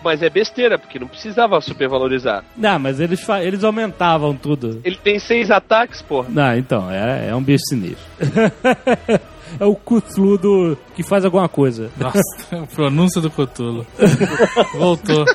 [0.03, 2.43] Mas é besteira, porque não precisava supervalorizar.
[2.55, 4.81] Não, mas eles, eles aumentavam tudo.
[4.83, 6.27] Ele tem seis ataques, porra.
[6.29, 8.05] Não, então, é, é um bicho sinistro.
[9.59, 11.89] é o Cthulhu do, que faz alguma coisa.
[11.97, 12.21] Nossa,
[12.75, 13.85] pronúncia do Cthulhu.
[14.77, 15.25] Voltou.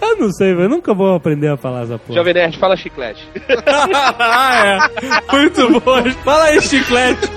[0.00, 2.18] Eu não sei, eu nunca vou aprender a falar essa porra.
[2.18, 3.28] Jovem Nerd, fala chiclete.
[3.66, 5.36] ah, é.
[5.36, 6.10] Muito bom.
[6.24, 7.28] Fala aí, chiclete.